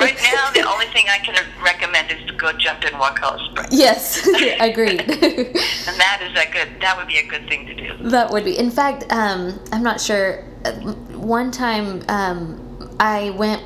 Right 0.03 0.17
now, 0.33 0.49
the 0.53 0.67
only 0.73 0.85
thing 0.87 1.05
I 1.09 1.17
can 1.19 1.35
recommend 1.63 2.11
is 2.11 2.25
to 2.27 2.33
go 2.33 2.51
jump 2.53 2.83
in 2.83 2.91
Wakulla 2.99 3.39
Springs, 3.51 3.69
Yes, 3.71 4.27
agreed. 4.59 5.01
and 5.01 5.95
that 5.99 6.19
is 6.21 6.37
a 6.39 6.51
good. 6.51 6.81
That 6.81 6.95
would 6.97 7.07
be 7.07 7.17
a 7.17 7.25
good 7.27 7.47
thing 7.47 7.65
to 7.67 7.73
do. 7.75 8.09
that 8.09 8.29
would 8.31 8.43
be. 8.43 8.57
In 8.57 8.69
fact, 8.69 9.05
um, 9.11 9.59
I'm 9.71 9.83
not 9.83 9.99
sure. 10.01 10.43
uh, 10.65 10.71
One 11.13 11.51
time, 11.51 12.03
um, 12.09 12.62
I 13.03 13.31
went 13.31 13.61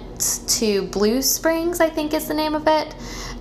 to 0.58 0.88
Blue 0.88 1.22
Springs. 1.22 1.80
I 1.80 1.92
think 1.92 2.16
is 2.16 2.28
the 2.28 2.34
name 2.34 2.56
of 2.56 2.68
it. 2.68 2.96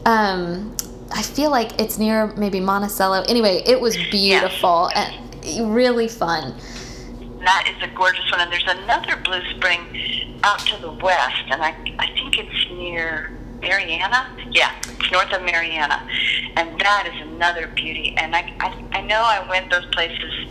Um, 0.04 0.76
I 1.10 1.22
feel 1.22 1.50
like 1.50 1.80
it's 1.80 1.96
near 1.96 2.26
maybe 2.36 2.60
Monticello. 2.60 3.24
Anyway, 3.30 3.62
it 3.64 3.80
was 3.80 3.96
beautiful 4.10 4.90
and 4.94 5.74
really 5.74 6.06
fun. 6.06 6.54
That 7.40 7.72
is 7.74 7.82
a 7.82 7.90
gorgeous 7.94 8.30
one. 8.30 8.40
And 8.40 8.52
there's 8.52 8.66
another 8.66 9.16
Blue 9.16 9.40
Spring 9.56 10.38
out 10.44 10.58
to 10.66 10.78
the 10.82 10.92
west, 10.92 11.44
and 11.48 11.62
I, 11.62 11.74
I 11.98 12.08
think 12.08 12.38
it's 12.40 12.70
near 12.72 13.30
Marianna. 13.62 14.36
Yeah, 14.50 14.74
it's 14.82 15.10
north 15.10 15.32
of 15.32 15.44
Marianna. 15.44 16.06
And 16.56 16.78
that 16.78 17.10
is 17.10 17.22
another 17.22 17.68
beauty. 17.68 18.14
And 18.18 18.36
I, 18.36 18.54
I, 18.60 18.98
I 18.98 19.00
know 19.00 19.22
I 19.22 19.48
went 19.48 19.70
those 19.70 19.86
places 19.86 20.46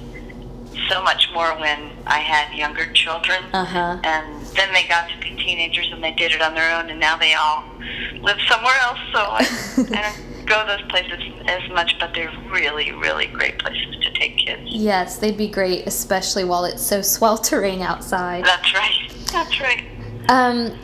so 0.90 1.04
much 1.04 1.30
more 1.36 1.54
when 1.60 1.92
I 2.08 2.20
had 2.20 2.58
younger 2.58 2.92
children. 2.94 3.44
Uh 3.54 3.66
huh. 3.66 4.00
And 4.04 4.45
then 4.56 4.74
they 4.74 4.88
got 4.88 5.10
to 5.10 5.18
be 5.20 5.36
teenagers 5.36 5.90
and 5.92 6.04
they 6.04 6.12
did 6.12 6.32
it 6.32 6.42
on 6.42 6.54
their 6.54 6.76
own, 6.78 6.90
and 6.90 7.00
now 7.00 7.18
they 7.18 7.34
all 7.34 7.64
live 8.22 8.38
somewhere 8.48 8.76
else. 8.82 9.00
So 9.14 9.20
I, 9.20 9.40
I 9.78 10.02
don't 10.02 10.46
go 10.46 10.66
those 10.66 10.82
places 10.90 11.20
as 11.48 11.70
much, 11.72 11.96
but 12.00 12.14
they're 12.14 12.34
really, 12.50 12.92
really 12.92 13.28
great 13.28 13.60
places 13.60 13.96
to 14.02 14.12
take 14.14 14.38
kids. 14.38 14.64
Yes, 14.66 15.18
they'd 15.18 15.38
be 15.38 15.48
great, 15.48 15.88
especially 15.88 16.44
while 16.44 16.66
it's 16.66 16.84
so 16.84 17.02
sweltering 17.16 17.82
outside. 17.82 18.46
That's 18.46 18.74
right. 18.74 19.14
That's 19.32 19.60
right. 19.60 19.84
Um, 20.30 20.78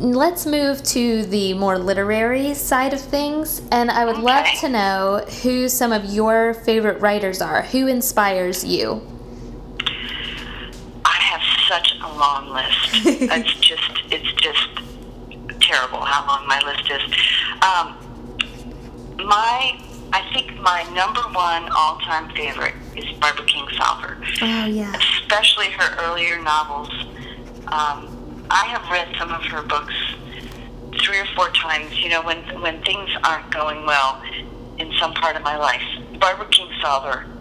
let's 0.00 0.46
move 0.46 0.82
to 0.82 1.24
the 1.26 1.54
more 1.54 1.78
literary 1.78 2.54
side 2.54 2.94
of 2.94 3.00
things, 3.00 3.62
and 3.70 3.90
I 3.90 4.04
would 4.04 4.18
love 4.18 4.46
to 4.60 4.68
know 4.68 5.24
who 5.42 5.68
some 5.68 5.92
of 5.92 6.04
your 6.06 6.54
favorite 6.54 7.00
writers 7.00 7.40
are. 7.40 7.62
Who 7.62 7.86
inspires 7.86 8.64
you? 8.64 9.06
I 11.04 11.18
have 11.20 11.42
such 11.68 11.94
a 12.02 12.05
long 12.16 12.48
list. 12.50 12.88
it's 13.06 13.54
just, 13.54 13.90
it's 14.10 14.32
just 14.32 14.68
terrible 15.60 16.00
how 16.00 16.26
long 16.26 16.46
my 16.46 16.60
list 16.64 16.90
is. 16.90 17.02
Um, 17.62 17.96
my, 19.26 19.78
I 20.12 20.30
think 20.32 20.54
my 20.60 20.82
number 20.94 21.20
one 21.32 21.68
all-time 21.76 22.30
favorite 22.34 22.74
is 22.96 23.04
Barbara 23.18 23.44
Kingsolver. 23.46 24.16
Oh 24.42 24.66
yeah. 24.66 24.94
especially 25.20 25.70
her 25.70 25.96
earlier 26.04 26.40
novels. 26.42 26.90
Um, 27.68 28.46
I 28.50 28.64
have 28.68 28.88
read 28.90 29.08
some 29.18 29.32
of 29.32 29.42
her 29.44 29.62
books 29.62 29.94
three 31.00 31.18
or 31.18 31.26
four 31.34 31.50
times. 31.50 31.98
You 31.98 32.10
know, 32.10 32.22
when 32.22 32.38
when 32.62 32.82
things 32.84 33.10
aren't 33.24 33.50
going 33.50 33.84
well 33.86 34.22
in 34.78 34.92
some 35.00 35.14
part 35.14 35.36
of 35.36 35.42
my 35.42 35.56
life, 35.56 35.82
Barbara 36.20 36.48
King 36.48 36.68
Kingsolver 36.68 37.35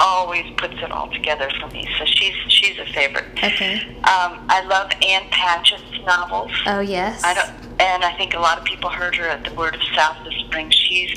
always 0.00 0.44
puts 0.56 0.74
it 0.74 0.90
all 0.90 1.10
together 1.10 1.50
for 1.60 1.68
me. 1.68 1.88
So 1.98 2.04
she's 2.04 2.34
she's 2.48 2.78
a 2.78 2.86
favorite. 2.92 3.24
Okay. 3.42 3.80
Um, 3.98 4.44
I 4.48 4.64
love 4.68 4.90
Ann 5.02 5.22
Patchett's 5.30 6.04
novels. 6.04 6.52
Oh 6.66 6.80
yes. 6.80 7.22
I 7.24 7.34
don't, 7.34 7.50
and 7.80 8.04
I 8.04 8.14
think 8.16 8.34
a 8.34 8.38
lot 8.38 8.58
of 8.58 8.64
people 8.64 8.90
heard 8.90 9.14
her 9.16 9.28
at 9.28 9.44
the 9.44 9.54
Word 9.54 9.74
of 9.74 9.82
South 9.94 10.16
this 10.24 10.34
spring. 10.46 10.70
She's 10.70 11.10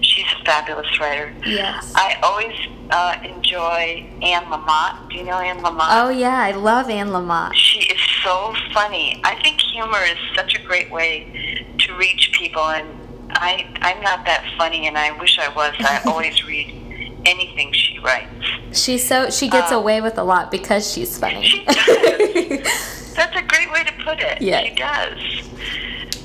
she's 0.00 0.26
a 0.40 0.44
fabulous 0.44 0.98
writer. 1.00 1.32
Yes. 1.44 1.92
I 1.94 2.18
always 2.22 2.54
uh, 2.90 3.16
enjoy 3.24 4.08
Anne 4.22 4.44
Lamott. 4.44 5.10
Do 5.10 5.16
you 5.16 5.24
know 5.24 5.38
Anne 5.38 5.58
Lamott? 5.58 5.88
Oh 5.90 6.10
yeah, 6.10 6.38
I 6.38 6.52
love 6.52 6.88
Anne 6.88 7.08
Lamott. 7.08 7.54
She 7.54 7.80
is 7.80 8.00
so 8.22 8.54
funny. 8.72 9.20
I 9.24 9.40
think 9.42 9.60
humor 9.60 10.02
is 10.04 10.18
such 10.34 10.58
a 10.58 10.62
great 10.62 10.90
way 10.90 11.66
to 11.78 11.96
reach 11.96 12.32
people, 12.32 12.62
and 12.62 12.88
I 13.30 13.66
I'm 13.80 14.02
not 14.02 14.24
that 14.26 14.44
funny, 14.56 14.86
and 14.86 14.96
I 14.96 15.12
wish 15.18 15.38
I 15.38 15.48
was. 15.54 15.74
I 15.80 16.02
always 16.06 16.44
read 16.46 16.79
anything 17.26 17.72
she 17.72 17.98
writes. 17.98 18.30
She's 18.72 19.06
so 19.06 19.30
she 19.30 19.48
gets 19.48 19.72
Uh, 19.72 19.76
away 19.76 20.00
with 20.00 20.18
a 20.18 20.22
lot 20.24 20.50
because 20.50 20.90
she's 20.92 21.18
funny. 21.18 21.42
She 21.44 21.64
does. 21.64 21.76
That's 23.14 23.36
a 23.36 23.42
great 23.42 23.70
way 23.72 23.84
to 23.84 23.92
put 24.04 24.20
it. 24.20 24.40
Yeah. 24.40 24.62
She 24.64 24.74
does. 24.74 25.48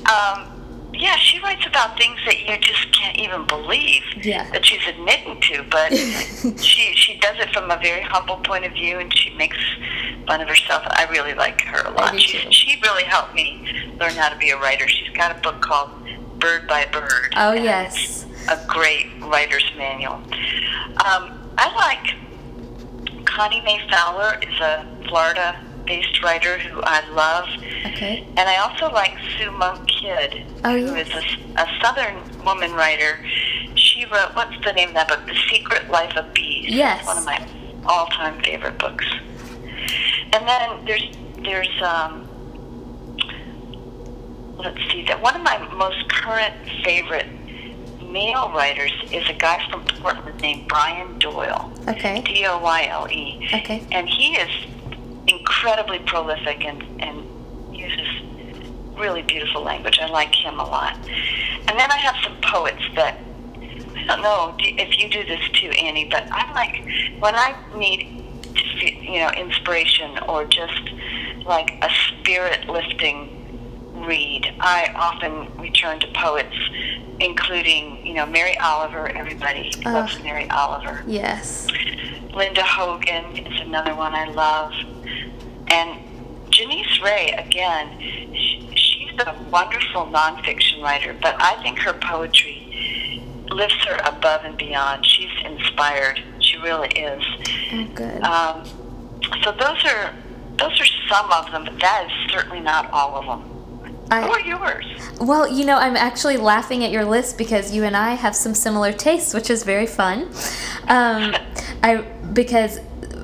Um, 0.06 0.52
yeah, 0.94 1.16
she 1.16 1.38
writes 1.40 1.66
about 1.66 1.98
things 1.98 2.18
that 2.24 2.38
you 2.48 2.56
just 2.58 2.90
can't 2.92 3.18
even 3.18 3.44
believe 3.46 4.02
Yeah. 4.22 4.48
that 4.52 4.64
she's 4.64 4.86
admitting 4.88 5.38
to, 5.42 5.62
but 5.70 5.90
she 6.62 6.94
she 6.94 7.18
does 7.18 7.36
it 7.38 7.50
from 7.52 7.70
a 7.70 7.76
very 7.76 8.00
humble 8.02 8.36
point 8.38 8.64
of 8.64 8.72
view, 8.72 8.98
and 8.98 9.14
she 9.16 9.30
makes 9.36 9.58
fun 10.26 10.40
of 10.40 10.48
herself. 10.48 10.82
I 10.86 11.06
really 11.10 11.34
like 11.34 11.60
her 11.62 11.82
a 11.86 11.90
lot. 11.90 12.18
She 12.18 12.38
too. 12.38 12.50
she 12.50 12.80
really 12.82 13.02
helped 13.04 13.34
me 13.34 13.68
learn 14.00 14.12
how 14.12 14.30
to 14.30 14.36
be 14.38 14.50
a 14.50 14.56
writer. 14.58 14.88
She's 14.88 15.10
got 15.14 15.36
a 15.36 15.40
book 15.40 15.60
called 15.60 15.90
Bird 16.38 16.66
by 16.66 16.86
Bird. 16.86 17.34
Oh 17.36 17.52
yes. 17.52 18.24
A 18.48 18.64
great 18.68 19.06
writer's 19.20 19.70
manual. 19.76 20.14
Um, 21.04 21.52
I 21.58 21.72
like 21.76 23.24
Connie 23.26 23.60
May 23.62 23.80
Fowler 23.90 24.38
is 24.42 24.60
a 24.60 24.86
Florida-based 25.08 26.22
writer 26.22 26.58
who 26.58 26.80
I 26.82 27.08
love. 27.10 27.48
Okay. 27.86 28.26
And 28.36 28.48
I 28.48 28.56
also 28.58 28.92
like 28.92 29.16
Sue 29.36 29.50
Monk 29.50 29.88
Kidd, 29.88 30.44
Oh, 30.64 30.78
who 30.78 30.94
is 30.94 31.08
yes. 31.08 31.24
a, 31.56 31.62
a 31.62 31.80
Southern 31.82 32.44
woman 32.44 32.72
writer. 32.72 33.24
She 33.74 34.04
wrote, 34.06 34.34
what's 34.34 34.56
the 34.64 34.72
name 34.72 34.88
of 34.88 34.94
that 34.94 35.08
book? 35.08 35.26
The 35.26 35.34
Secret 35.50 35.90
Life 35.90 36.16
of 36.16 36.32
Bees. 36.34 36.70
Yes. 36.70 37.04
One 37.06 37.18
of 37.18 37.24
my 37.24 37.46
all-time 37.86 38.40
favorite 38.42 38.78
books. 38.78 39.06
And 40.32 40.46
then 40.46 40.84
there's, 40.84 41.08
there's, 41.42 41.82
um, 41.82 42.28
let's 44.58 44.78
see, 44.90 45.04
that 45.06 45.20
one 45.22 45.36
of 45.36 45.42
my 45.42 45.58
most 45.74 46.08
current 46.10 46.54
favorite 46.84 47.26
male 48.16 48.50
writers 48.50 48.92
is 49.12 49.28
a 49.28 49.34
guy 49.34 49.58
from 49.70 49.84
Portland 49.84 50.40
named 50.40 50.66
Brian 50.68 51.18
Doyle. 51.18 51.70
Okay. 51.86 52.22
D 52.22 52.46
O 52.46 52.58
Y 52.62 52.86
L 52.88 53.06
E. 53.10 53.46
Okay. 53.52 53.86
And 53.92 54.08
he 54.08 54.36
is 54.36 54.48
incredibly 55.26 55.98
prolific 55.98 56.64
and, 56.64 56.82
and 56.98 57.16
uses 57.76 58.08
really 58.96 59.20
beautiful 59.20 59.62
language. 59.62 59.98
I 60.00 60.08
like 60.08 60.34
him 60.34 60.58
a 60.58 60.64
lot. 60.64 60.96
And 61.68 61.78
then 61.78 61.90
I 61.90 61.98
have 61.98 62.16
some 62.24 62.40
poets 62.40 62.82
that 62.94 63.18
I 63.98 64.04
don't 64.06 64.22
know 64.22 64.54
if 64.60 64.98
you 64.98 65.10
do 65.10 65.22
this 65.24 65.46
too, 65.52 65.68
Annie, 65.68 66.08
but 66.10 66.26
I 66.32 66.50
like 66.54 66.76
when 67.20 67.34
I 67.34 67.54
need 67.76 68.24
to 68.44 68.62
feel, 68.78 69.02
you 69.12 69.18
know 69.18 69.30
inspiration 69.32 70.18
or 70.26 70.46
just 70.46 70.84
like 71.44 71.70
a 71.82 71.90
spirit 72.08 72.66
lifting 72.66 73.35
read. 74.06 74.54
I 74.60 74.92
often 74.94 75.54
return 75.58 75.98
to 76.00 76.06
poets, 76.08 76.54
including 77.20 78.04
you 78.06 78.14
know 78.14 78.26
Mary 78.26 78.56
Oliver. 78.58 79.08
Everybody 79.08 79.72
Uh, 79.84 79.92
loves 79.92 80.22
Mary 80.22 80.48
Oliver. 80.50 81.02
Yes. 81.06 81.66
Linda 82.32 82.62
Hogan 82.64 83.36
is 83.36 83.60
another 83.60 83.94
one 83.94 84.14
I 84.14 84.24
love. 84.26 84.72
And 85.68 85.98
Janisse 86.50 87.02
Ray, 87.02 87.30
again, 87.32 87.98
sh- 88.34 88.78
she's 88.78 89.18
a 89.20 89.34
wonderful 89.50 90.06
nonfiction 90.06 90.82
writer, 90.82 91.14
but 91.20 91.34
I 91.40 91.60
think 91.62 91.78
her 91.80 91.94
poetry 91.94 92.62
lifts 93.50 93.82
her 93.86 93.96
above 94.04 94.44
and 94.44 94.56
beyond. 94.58 95.04
She's 95.06 95.30
inspired. 95.44 96.22
She 96.40 96.58
really 96.58 96.88
is. 96.88 97.22
Oh, 97.72 97.84
good. 97.94 98.22
Um, 98.22 98.64
so 99.42 99.52
those 99.52 99.84
are 99.86 100.14
those 100.58 100.80
are 100.80 100.86
some 101.08 101.30
of 101.32 101.50
them, 101.52 101.64
but 101.64 101.78
that 101.80 102.06
is 102.06 102.32
certainly 102.32 102.60
not 102.60 102.90
all 102.90 103.16
of 103.16 103.26
them. 103.26 103.55
I- 104.10 104.42
yours? 104.46 104.84
Well, 105.20 105.48
you 105.48 105.64
know, 105.64 105.76
I'm 105.76 105.96
actually 105.96 106.36
laughing 106.36 106.84
at 106.84 106.90
your 106.90 107.04
list 107.04 107.38
because 107.38 107.74
you 107.74 107.84
and 107.84 107.96
I 107.96 108.14
have 108.14 108.36
some 108.36 108.54
similar 108.54 108.92
tastes, 108.92 109.34
which 109.34 109.50
is 109.50 109.62
very 109.62 109.86
fun. 109.86 110.28
Um, 110.88 111.34
I 111.82 112.04
because 112.32 112.80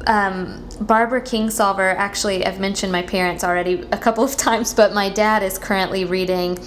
um, 0.07 0.66
Barbara 0.81 1.21
Kingsolver. 1.21 1.95
Actually, 1.97 2.45
I've 2.45 2.61
mentioned 2.61 2.92
my 2.92 3.03
parents 3.03 3.45
already 3.45 3.87
a 3.92 3.99
couple 3.99 4.25
of 4.25 4.37
times, 4.37 4.75
but 4.75 4.92
my 4.92 5.09
dad 5.09 5.42
is 5.42 5.59
currently 5.59 6.05
reading 6.05 6.59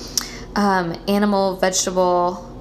um, 0.56 0.96
Animal 1.08 1.58
Vegetable 1.58 2.52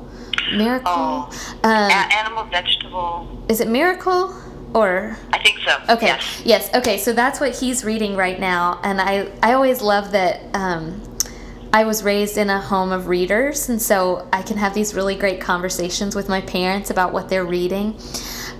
Miracle. 0.52 0.92
Oh. 0.92 1.58
Um, 1.62 1.90
animal, 1.90 2.44
vegetable. 2.44 3.44
is 3.48 3.60
it 3.60 3.68
Miracle 3.68 4.34
or? 4.74 5.16
I 5.32 5.38
think 5.42 5.58
so. 5.60 5.76
Okay. 5.88 6.06
Yes. 6.06 6.42
Yes. 6.44 6.74
Okay. 6.74 6.98
So 6.98 7.12
that's 7.12 7.40
what 7.40 7.54
he's 7.54 7.84
reading 7.84 8.16
right 8.16 8.38
now, 8.38 8.80
and 8.82 9.00
I 9.00 9.30
I 9.42 9.52
always 9.54 9.80
love 9.80 10.12
that. 10.12 10.42
Um, 10.54 11.00
I 11.74 11.82
was 11.82 12.04
raised 12.04 12.38
in 12.38 12.50
a 12.50 12.60
home 12.60 12.92
of 12.92 13.08
readers, 13.08 13.68
and 13.68 13.82
so 13.82 14.28
I 14.32 14.42
can 14.42 14.56
have 14.58 14.74
these 14.74 14.94
really 14.94 15.16
great 15.16 15.40
conversations 15.40 16.14
with 16.14 16.28
my 16.28 16.40
parents 16.40 16.88
about 16.90 17.12
what 17.12 17.28
they're 17.28 17.44
reading. 17.44 17.98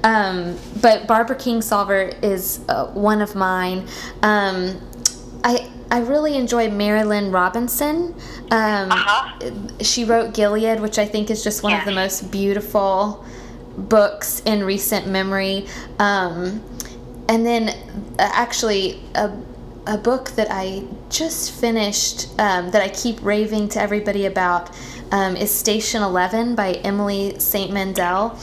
Um, 0.02 0.58
but 0.82 1.06
Barbara 1.06 1.36
Kingsolver 1.36 2.22
is 2.24 2.60
uh, 2.68 2.88
one 2.88 3.22
of 3.22 3.36
mine. 3.36 3.86
Um, 4.22 4.80
I 5.44 5.70
I 5.92 6.00
really 6.00 6.36
enjoy 6.36 6.68
Marilynne 6.68 7.32
Robinson. 7.32 8.14
Um, 8.50 8.90
Uh-huh. 8.90 9.50
She 9.80 10.04
wrote 10.04 10.34
Gilead, 10.34 10.80
which 10.80 10.98
I 10.98 11.06
think 11.06 11.30
is 11.30 11.44
just 11.44 11.62
one 11.62 11.72
of 11.74 11.84
the 11.84 11.92
most 11.92 12.32
beautiful 12.32 13.24
books 13.78 14.40
in 14.44 14.64
recent 14.64 15.06
memory. 15.06 15.66
Um, 16.00 16.62
and 17.28 17.46
then, 17.46 17.68
uh, 18.18 18.30
actually, 18.32 19.00
a, 19.14 19.30
a 19.86 19.98
book 19.98 20.30
that 20.32 20.48
I 20.50 20.84
just 21.10 21.52
finished 21.52 22.28
um, 22.38 22.70
that 22.70 22.82
I 22.82 22.88
keep 22.88 23.22
raving 23.22 23.68
to 23.70 23.80
everybody 23.80 24.26
about 24.26 24.70
um, 25.12 25.36
is 25.36 25.50
Station 25.50 26.02
Eleven 26.02 26.54
by 26.54 26.72
Emily 26.84 27.38
Saint 27.38 27.72
Mandel. 27.72 28.38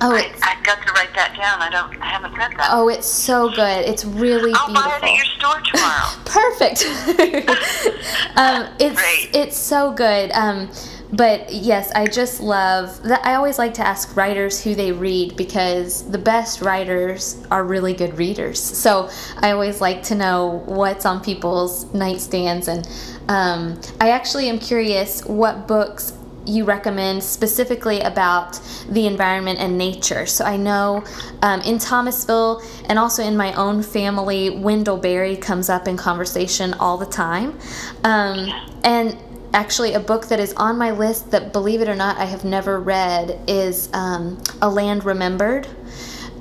Oh, 0.00 0.14
I, 0.14 0.20
it's, 0.20 0.42
I 0.42 0.56
got 0.62 0.80
to 0.86 0.92
write 0.92 1.12
that 1.14 1.36
down. 1.36 1.60
I 1.60 1.70
don't. 1.70 2.00
I 2.00 2.06
haven't 2.06 2.32
read 2.34 2.52
that. 2.52 2.68
oh, 2.72 2.88
it's 2.88 3.06
so 3.06 3.48
good. 3.50 3.84
It's 3.88 4.04
really 4.04 4.52
I'll 4.54 4.66
beautiful. 4.66 4.90
buy 4.90 4.96
it 4.98 5.04
at 5.04 5.14
your 5.16 5.24
store 5.24 5.60
tomorrow. 5.60 6.08
Perfect. 6.24 6.84
um, 8.36 8.68
it's 8.78 9.00
Great. 9.00 9.30
it's 9.34 9.56
so 9.56 9.92
good. 9.92 10.30
Um, 10.32 10.70
but 11.12 11.52
yes, 11.52 11.90
I 11.92 12.06
just 12.06 12.40
love 12.40 13.02
that. 13.04 13.24
I 13.24 13.34
always 13.34 13.58
like 13.58 13.74
to 13.74 13.86
ask 13.86 14.14
writers 14.16 14.62
who 14.62 14.74
they 14.74 14.92
read 14.92 15.36
because 15.36 16.08
the 16.10 16.18
best 16.18 16.60
writers 16.60 17.42
are 17.50 17.64
really 17.64 17.94
good 17.94 18.18
readers. 18.18 18.60
So 18.60 19.08
I 19.38 19.52
always 19.52 19.80
like 19.80 20.02
to 20.04 20.14
know 20.14 20.62
what's 20.66 21.06
on 21.06 21.22
people's 21.22 21.86
nightstands, 21.86 22.68
and 22.68 22.86
um, 23.28 23.80
I 24.00 24.10
actually 24.10 24.48
am 24.48 24.58
curious 24.58 25.24
what 25.24 25.66
books 25.66 26.12
you 26.48 26.64
recommend 26.64 27.22
specifically 27.22 28.00
about 28.00 28.58
the 28.88 29.06
environment 29.06 29.58
and 29.58 29.76
nature. 29.76 30.24
So 30.26 30.44
I 30.44 30.56
know 30.56 31.04
um, 31.42 31.60
in 31.60 31.78
Thomasville 31.78 32.62
and 32.88 32.98
also 32.98 33.22
in 33.22 33.36
my 33.36 33.52
own 33.52 33.82
family, 33.82 34.50
Wendell 34.50 34.96
Berry 34.96 35.36
comes 35.36 35.68
up 35.68 35.86
in 35.86 35.96
conversation 35.96 36.72
all 36.74 36.96
the 36.96 37.06
time. 37.06 37.58
Um, 38.02 38.48
and 38.82 39.18
actually, 39.52 39.94
a 39.94 40.00
book 40.00 40.26
that 40.28 40.40
is 40.40 40.52
on 40.54 40.78
my 40.78 40.90
list 40.90 41.30
that, 41.30 41.52
believe 41.52 41.80
it 41.80 41.88
or 41.88 41.94
not, 41.94 42.16
I 42.18 42.24
have 42.24 42.44
never 42.44 42.80
read 42.80 43.40
is 43.46 43.88
um, 43.92 44.42
A 44.62 44.68
Land 44.68 45.04
Remembered. 45.04 45.66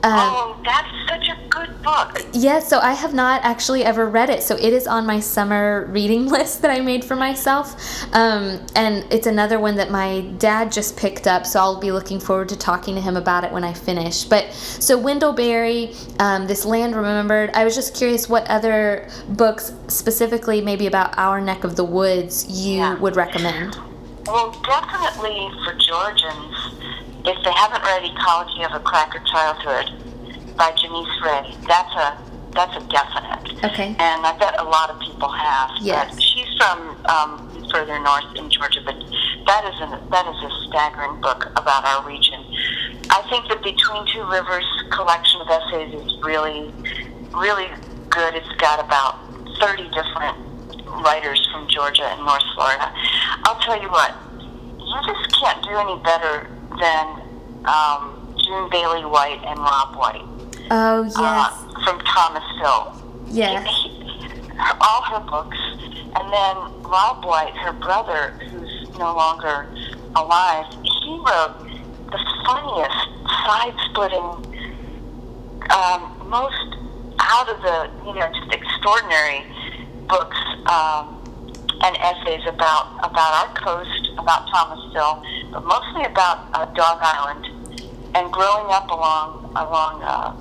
Um, 0.03 0.13
oh, 0.13 0.61
that's 0.63 0.87
such 1.09 1.27
a 1.29 1.37
good 1.49 1.81
book. 1.81 2.23
Yes, 2.33 2.67
so 2.67 2.79
I 2.79 2.93
have 2.93 3.13
not 3.13 3.43
actually 3.43 3.83
ever 3.83 4.07
read 4.07 4.29
it. 4.29 4.43
So 4.43 4.55
it 4.55 4.71
is 4.73 4.85
on 4.87 5.05
my 5.05 5.19
summer 5.19 5.87
reading 5.91 6.27
list 6.37 6.61
that 6.61 6.71
I 6.71 6.81
made 6.81 7.03
for 7.03 7.15
myself. 7.15 7.75
Um, 8.13 8.63
and 8.75 9.05
it's 9.11 9.25
another 9.27 9.59
one 9.59 9.75
that 9.77 9.89
my 9.89 10.21
dad 10.37 10.71
just 10.71 10.97
picked 10.97 11.25
up. 11.27 11.45
So 11.45 11.59
I'll 11.59 11.79
be 11.79 11.91
looking 11.91 12.19
forward 12.19 12.49
to 12.49 12.57
talking 12.57 12.93
to 12.95 13.01
him 13.01 13.17
about 13.17 13.43
it 13.43 13.51
when 13.51 13.63
I 13.63 13.73
finish. 13.73 14.23
But 14.23 14.51
so 14.53 14.97
Wendell 14.97 15.33
Berry, 15.33 15.93
um, 16.19 16.45
This 16.47 16.63
Land 16.65 16.95
Remembered, 16.95 17.49
I 17.53 17.63
was 17.65 17.73
just 17.73 17.95
curious 17.95 18.29
what 18.29 18.47
other 18.49 19.09
books, 19.29 19.73
specifically 19.87 20.61
maybe 20.61 20.85
about 20.87 21.17
our 21.17 21.41
neck 21.41 21.63
of 21.63 21.75
the 21.75 21.83
woods, 21.85 22.45
you 22.49 22.77
Yeah. 22.77 22.95
would 22.99 23.15
recommend. 23.15 23.77
Well, 24.27 24.51
definitely 24.63 25.49
for 25.63 25.73
Georgians, 25.73 26.73
if 27.27 27.43
they 27.43 27.51
haven't 27.51 27.83
read 27.83 28.05
Ecology 28.05 28.63
of 28.63 28.71
a 28.71 28.79
Cracker 28.79 29.19
Childhood 29.27 30.55
by 30.55 30.71
Janisse 30.71 31.21
Ray, 31.21 31.55
that's 31.67 31.93
a 31.95 32.17
that's 32.55 32.75
a 32.75 32.87
definite. 32.87 33.63
Okay. 33.63 33.95
And 33.99 34.25
I 34.25 34.35
bet 34.39 34.59
a 34.59 34.63
lot 34.63 34.89
of 34.89 34.99
people 34.99 35.29
have. 35.29 35.69
Yes. 35.81 36.15
But 36.15 36.23
she's 36.23 36.47
from 36.57 37.05
um, 37.05 37.69
further 37.69 37.99
north 37.99 38.33
in 38.35 38.49
Georgia, 38.49 38.81
but 38.83 38.95
that 39.45 39.61
is 39.67 39.77
an 39.83 39.91
that 40.09 40.25
is 40.25 40.39
a 40.41 40.51
staggering 40.67 41.19
book 41.21 41.51
about 41.55 41.85
our 41.85 42.07
region. 42.07 42.39
I 43.11 43.21
think 43.29 43.47
the 43.49 43.57
Between 43.57 44.07
Two 44.07 44.23
Rivers 44.23 44.65
collection 44.91 45.41
of 45.41 45.47
essays 45.51 45.93
is 45.93 46.17
really, 46.23 46.71
really 47.35 47.67
good. 48.09 48.35
It's 48.35 48.55
got 48.57 48.79
about 48.79 49.19
30 49.59 49.91
different 49.91 50.37
writers 51.03 51.45
from 51.51 51.67
Georgia 51.67 52.07
and 52.07 52.25
North 52.25 52.43
Florida. 52.55 52.91
I'll 53.43 53.59
tell 53.61 53.79
you 53.81 53.89
what, 53.89 54.15
you 54.79 54.97
just 55.05 55.39
can't 55.39 55.61
do 55.63 55.75
any 55.75 56.01
better 56.03 56.47
than 56.79 57.07
um, 57.65 58.33
June 58.37 58.69
Bailey 58.69 59.05
White 59.05 59.41
and 59.45 59.57
Rob 59.59 59.95
White 59.95 60.23
Oh, 60.69 61.03
yes. 61.03 61.13
uh, 61.17 61.49
from 61.83 61.99
Thomasville. 62.05 63.01
yes. 63.27 63.67
Her, 64.57 64.77
all 64.81 65.01
her 65.03 65.19
books, 65.21 65.57
and 66.15 66.33
then 66.33 66.83
Rob 66.83 67.23
White, 67.25 67.55
her 67.57 67.73
brother, 67.73 68.31
who's 68.49 68.89
no 68.97 69.15
longer 69.15 69.67
alive, 70.15 70.65
he 70.83 71.11
wrote 71.19 71.55
the 72.11 72.19
funniest, 72.45 73.07
side-splitting, 73.45 74.55
um, 75.69 76.29
most 76.29 76.75
out 77.19 77.49
of 77.49 77.61
the, 77.61 77.89
you 78.05 78.13
know, 78.13 78.29
just 78.33 78.51
extraordinary 78.53 79.43
books 80.07 80.37
um, 80.71 81.21
and 81.83 81.95
essays 81.97 82.41
about 82.47 82.87
about 83.03 83.47
our 83.47 83.53
coast, 83.55 84.06
about 84.17 84.47
Thomasville, 84.49 85.23
but 85.51 85.65
mostly 85.65 86.03
about 86.05 86.47
uh, 86.53 86.65
Dog 86.73 86.99
Island 87.01 87.45
and 88.15 88.31
growing 88.31 88.67
up 88.71 88.89
along 88.89 89.51
along 89.55 90.01
uh, 90.03 90.35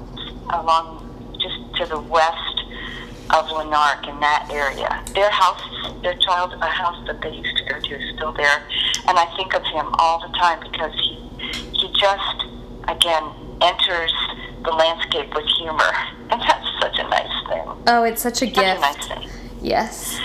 along 0.60 1.02
just 1.40 1.58
to 1.76 1.86
the 1.86 2.00
west 2.00 2.62
of 3.30 3.50
Lanark 3.50 4.06
in 4.06 4.18
that 4.20 4.48
area. 4.52 5.02
Their 5.14 5.30
house, 5.30 5.60
their 6.02 6.14
child, 6.14 6.52
a 6.60 6.66
house 6.66 7.04
that 7.06 7.20
they 7.20 7.34
used 7.34 7.56
to 7.58 7.64
go 7.64 7.80
to 7.80 7.94
is 8.00 8.14
still 8.16 8.32
there, 8.32 8.62
and 9.08 9.18
I 9.18 9.26
think 9.36 9.54
of 9.54 9.62
him 9.64 9.86
all 9.98 10.20
the 10.20 10.32
time 10.38 10.60
because 10.60 10.92
he 10.94 11.18
he 11.72 11.88
just 11.98 12.44
again 12.88 13.24
enters 13.60 14.12
the 14.64 14.70
landscape 14.70 15.34
with 15.34 15.44
humor, 15.58 15.92
and 16.30 16.40
that's 16.40 16.66
such 16.80 16.98
a 16.98 17.04
nice 17.08 17.48
thing. 17.48 17.64
Oh, 17.88 18.04
it's 18.04 18.22
such 18.22 18.42
a 18.42 18.46
Such 18.46 18.58
a 18.58 18.60
gift. 18.60 18.80
nice 18.80 19.08
thing. 19.08 19.28
Yes. 19.60 20.18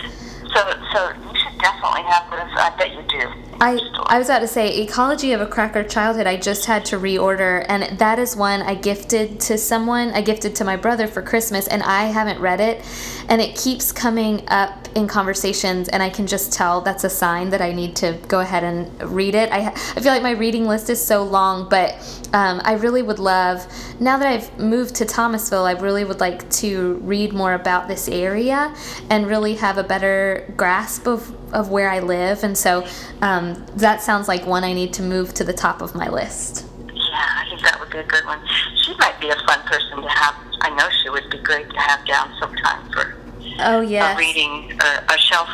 So, 0.53 0.59
so 0.93 1.13
definitely 1.61 2.03
have 2.03 2.29
this. 2.29 2.59
I 2.59 2.75
bet 2.77 2.93
you 2.93 3.03
do. 3.03 3.33
I. 3.61 3.79
I 4.07 4.17
was 4.17 4.27
about 4.27 4.39
to 4.39 4.47
say 4.47 4.81
Ecology 4.81 5.31
of 5.31 5.39
a 5.39 5.45
Cracker 5.45 5.83
Childhood. 5.83 6.27
I 6.27 6.35
just 6.35 6.65
had 6.65 6.83
to 6.85 6.97
reorder, 6.97 7.65
and 7.69 7.97
that 7.97 8.19
is 8.19 8.35
one 8.35 8.61
I 8.61 8.75
gifted 8.75 9.39
to 9.41 9.57
someone. 9.57 10.09
I 10.09 10.21
gifted 10.21 10.55
to 10.55 10.65
my 10.65 10.75
brother 10.75 11.07
for 11.07 11.21
Christmas, 11.21 11.67
and 11.67 11.81
I 11.83 12.05
haven't 12.05 12.41
read 12.41 12.59
it, 12.59 12.83
and 13.29 13.39
it 13.39 13.55
keeps 13.55 13.91
coming 13.91 14.43
up 14.49 14.80
in 14.95 15.07
conversations, 15.07 15.89
and 15.89 16.03
I 16.03 16.09
can 16.09 16.27
just 16.27 16.51
tell 16.51 16.81
that's 16.81 17.03
a 17.03 17.09
sign 17.09 17.49
that 17.51 17.61
I 17.61 17.71
need 17.71 17.95
to 17.97 18.17
go 18.27 18.39
ahead 18.39 18.63
and 18.63 19.01
read 19.11 19.35
it. 19.35 19.51
I 19.51 19.67
I 19.67 19.99
feel 20.01 20.11
like 20.11 20.23
my 20.23 20.31
reading 20.31 20.67
list 20.67 20.89
is 20.89 21.03
so 21.03 21.23
long, 21.23 21.69
but 21.69 21.93
um, 22.33 22.61
I 22.63 22.73
really 22.73 23.01
would 23.01 23.19
love 23.19 23.65
now 23.99 24.17
that 24.17 24.27
I've 24.27 24.59
moved 24.59 24.95
to 24.95 25.05
Thomasville. 25.05 25.65
I 25.65 25.73
really 25.73 26.03
would 26.03 26.19
like 26.19 26.49
to 26.61 26.95
read 27.03 27.33
more 27.33 27.53
about 27.53 27.87
this 27.87 28.07
area 28.07 28.73
and 29.09 29.27
really 29.27 29.55
have 29.55 29.77
a 29.77 29.83
better 29.83 30.51
grasp 30.57 31.07
of 31.07 31.35
of 31.53 31.69
where 31.69 31.89
I 31.89 31.99
live, 31.99 32.43
and 32.43 32.57
so 32.57 32.85
um, 33.21 33.65
that 33.75 34.01
sounds 34.01 34.27
like 34.27 34.45
one 34.45 34.63
I 34.63 34.73
need 34.73 34.93
to 34.93 35.03
move 35.03 35.33
to 35.35 35.43
the 35.43 35.53
top 35.53 35.81
of 35.81 35.95
my 35.95 36.09
list. 36.09 36.65
Yeah, 36.87 37.27
I 37.37 37.45
think 37.49 37.61
that 37.61 37.79
would 37.79 37.89
be 37.89 37.97
a 37.97 38.03
good 38.03 38.25
one. 38.25 38.39
She 38.83 38.95
might 38.97 39.19
be 39.19 39.29
a 39.29 39.35
fun 39.35 39.59
person 39.65 40.01
to 40.01 40.09
have. 40.09 40.35
I 40.61 40.69
know 40.75 40.87
she 41.01 41.09
would 41.09 41.29
be 41.29 41.39
great 41.39 41.69
to 41.69 41.79
have 41.79 42.05
down 42.05 42.31
sometime 42.39 42.91
for 42.91 43.20
Oh 43.59 43.81
a 43.81 43.85
yes. 43.85 44.17
reading, 44.17 44.79
a, 44.81 45.13
a 45.13 45.17
shelf, 45.17 45.49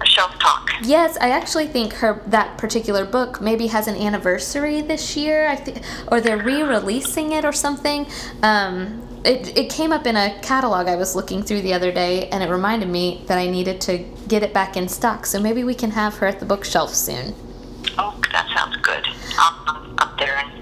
a 0.00 0.06
shelf 0.06 0.38
talk. 0.38 0.70
Yes, 0.82 1.16
I 1.20 1.30
actually 1.30 1.66
think 1.66 1.92
her 1.94 2.22
that 2.26 2.58
particular 2.58 3.04
book 3.04 3.40
maybe 3.40 3.68
has 3.68 3.86
an 3.86 3.96
anniversary 3.96 4.80
this 4.80 5.16
year. 5.16 5.48
I 5.48 5.56
think, 5.56 5.82
or 6.10 6.20
they're 6.20 6.42
re-releasing 6.42 7.32
it 7.32 7.44
or 7.44 7.52
something. 7.52 8.06
Um, 8.42 9.00
it, 9.24 9.56
it 9.56 9.70
came 9.70 9.90
up 9.92 10.06
in 10.06 10.16
a 10.16 10.38
catalog 10.42 10.86
I 10.86 10.96
was 10.96 11.16
looking 11.16 11.42
through 11.42 11.62
the 11.62 11.72
other 11.72 11.90
day, 11.90 12.28
and 12.28 12.42
it 12.42 12.50
reminded 12.50 12.88
me 12.88 13.24
that 13.26 13.38
I 13.38 13.48
needed 13.48 13.80
to 13.82 13.98
get 14.28 14.42
it 14.42 14.52
back 14.52 14.76
in 14.76 14.88
stock. 14.88 15.24
So 15.24 15.40
maybe 15.40 15.64
we 15.64 15.74
can 15.74 15.92
have 15.92 16.16
her 16.18 16.26
at 16.26 16.40
the 16.40 16.46
bookshelf 16.46 16.94
soon. 16.94 17.34
Oh, 17.96 18.18
that 18.32 18.48
sounds 18.54 18.76
good. 18.78 19.06
I'll 19.38 19.76
um, 19.76 19.94
up 19.98 20.18
there 20.18 20.36
and 20.36 20.53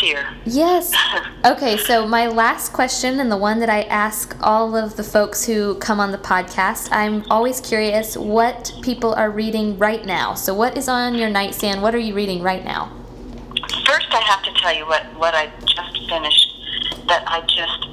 see 0.00 0.12
her. 0.12 0.34
Yes. 0.44 0.92
Okay, 1.46 1.76
so 1.76 2.08
my 2.08 2.26
last 2.26 2.72
question, 2.72 3.20
and 3.20 3.30
the 3.30 3.36
one 3.36 3.60
that 3.60 3.70
I 3.70 3.82
ask 3.82 4.36
all 4.40 4.74
of 4.74 4.96
the 4.96 5.04
folks 5.04 5.44
who 5.44 5.76
come 5.76 6.00
on 6.00 6.10
the 6.10 6.18
podcast, 6.18 6.88
I'm 6.90 7.22
always 7.30 7.60
curious 7.60 8.16
what 8.16 8.72
people 8.82 9.14
are 9.14 9.30
reading 9.30 9.78
right 9.78 10.04
now. 10.04 10.34
So, 10.34 10.52
what 10.54 10.76
is 10.76 10.88
on 10.88 11.14
your 11.14 11.30
nightstand? 11.30 11.82
What 11.82 11.94
are 11.94 12.00
you 12.00 12.14
reading 12.14 12.42
right 12.42 12.64
now? 12.64 12.90
First, 13.86 14.08
I 14.10 14.20
have 14.22 14.42
to 14.42 14.52
tell 14.60 14.74
you 14.74 14.86
what, 14.86 15.04
what 15.20 15.34
I 15.36 15.52
just 15.66 16.08
finished 16.08 16.48
that 17.06 17.22
I 17.28 17.42
just 17.42 17.86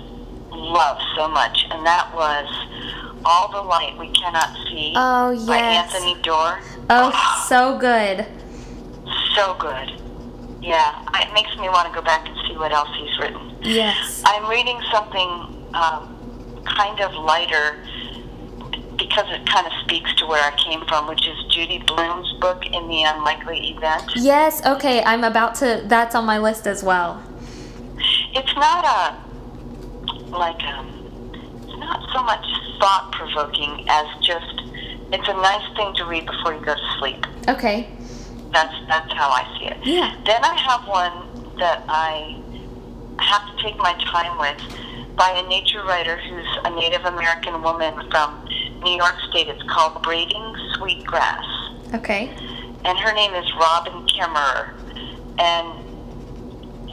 love 0.51 0.97
so 1.15 1.27
much, 1.27 1.65
and 1.69 1.85
that 1.85 2.11
was 2.15 2.47
All 3.23 3.51
the 3.51 3.61
Light 3.61 3.95
We 3.99 4.09
Cannot 4.13 4.49
See 4.67 4.93
Oh, 4.95 5.45
by 5.45 5.57
yes. 5.57 5.93
Anthony 5.93 6.19
Doerr. 6.23 6.59
Oh, 6.89 7.43
so 7.47 7.77
good. 7.77 8.25
So 9.35 9.55
good. 9.59 10.01
Yeah, 10.63 11.03
it 11.15 11.33
makes 11.33 11.55
me 11.57 11.67
want 11.67 11.89
to 11.89 11.93
go 11.93 12.01
back 12.01 12.25
and 12.25 12.37
see 12.47 12.55
what 12.55 12.71
else 12.71 12.89
he's 12.97 13.19
written. 13.19 13.57
Yes. 13.61 14.23
I'm 14.25 14.49
reading 14.49 14.79
something 14.91 15.29
um, 15.73 16.63
kind 16.65 17.01
of 17.01 17.13
lighter 17.15 17.83
because 18.97 19.25
it 19.29 19.45
kind 19.45 19.67
of 19.67 19.73
speaks 19.83 20.13
to 20.15 20.25
where 20.25 20.41
I 20.41 20.55
came 20.55 20.85
from, 20.85 21.09
which 21.09 21.27
is 21.27 21.35
Judy 21.49 21.83
Blume's 21.85 22.31
book, 22.39 22.65
In 22.65 22.87
the 22.87 23.03
Unlikely 23.03 23.71
Event. 23.75 24.09
Yes, 24.15 24.65
okay, 24.65 25.03
I'm 25.03 25.25
about 25.25 25.55
to, 25.55 25.83
that's 25.87 26.15
on 26.15 26.25
my 26.25 26.37
list 26.39 26.65
as 26.65 26.81
well. 26.81 27.21
It's 28.33 28.55
not 28.55 28.85
a, 28.85 30.29
like, 30.29 30.63
um, 30.63 30.87
it's 31.63 31.77
not 31.77 32.09
so 32.13 32.23
much 32.23 32.45
thought 32.79 33.11
provoking 33.11 33.85
as 33.89 34.07
just, 34.21 34.61
it's 35.11 35.27
a 35.27 35.33
nice 35.33 35.75
thing 35.75 35.93
to 35.95 36.05
read 36.05 36.25
before 36.25 36.53
you 36.53 36.61
go 36.61 36.73
to 36.73 36.95
sleep. 36.99 37.25
Okay. 37.49 37.89
That's 38.53 38.73
that's 38.87 39.11
how 39.13 39.29
I 39.29 39.57
see 39.59 39.65
it. 39.65 39.77
Yeah. 39.83 40.15
Then 40.25 40.43
I 40.43 40.55
have 40.55 40.87
one 40.87 41.57
that 41.57 41.83
I 41.87 42.39
have 43.19 43.55
to 43.55 43.63
take 43.63 43.77
my 43.77 43.93
time 44.05 44.37
with 44.39 45.15
by 45.15 45.29
a 45.31 45.47
nature 45.47 45.83
writer 45.83 46.17
who's 46.17 46.47
a 46.65 46.69
Native 46.75 47.03
American 47.05 47.61
woman 47.63 47.93
from 48.11 48.47
New 48.83 48.95
York 48.95 49.15
State. 49.29 49.47
It's 49.47 49.63
called 49.63 50.01
Braiding 50.03 50.55
Sweetgrass, 50.75 51.45
Okay. 51.95 52.29
and 52.85 52.97
her 52.97 53.13
name 53.13 53.33
is 53.33 53.51
Robin 53.59 54.05
Kimmerer. 54.07 54.73
And 55.39 55.83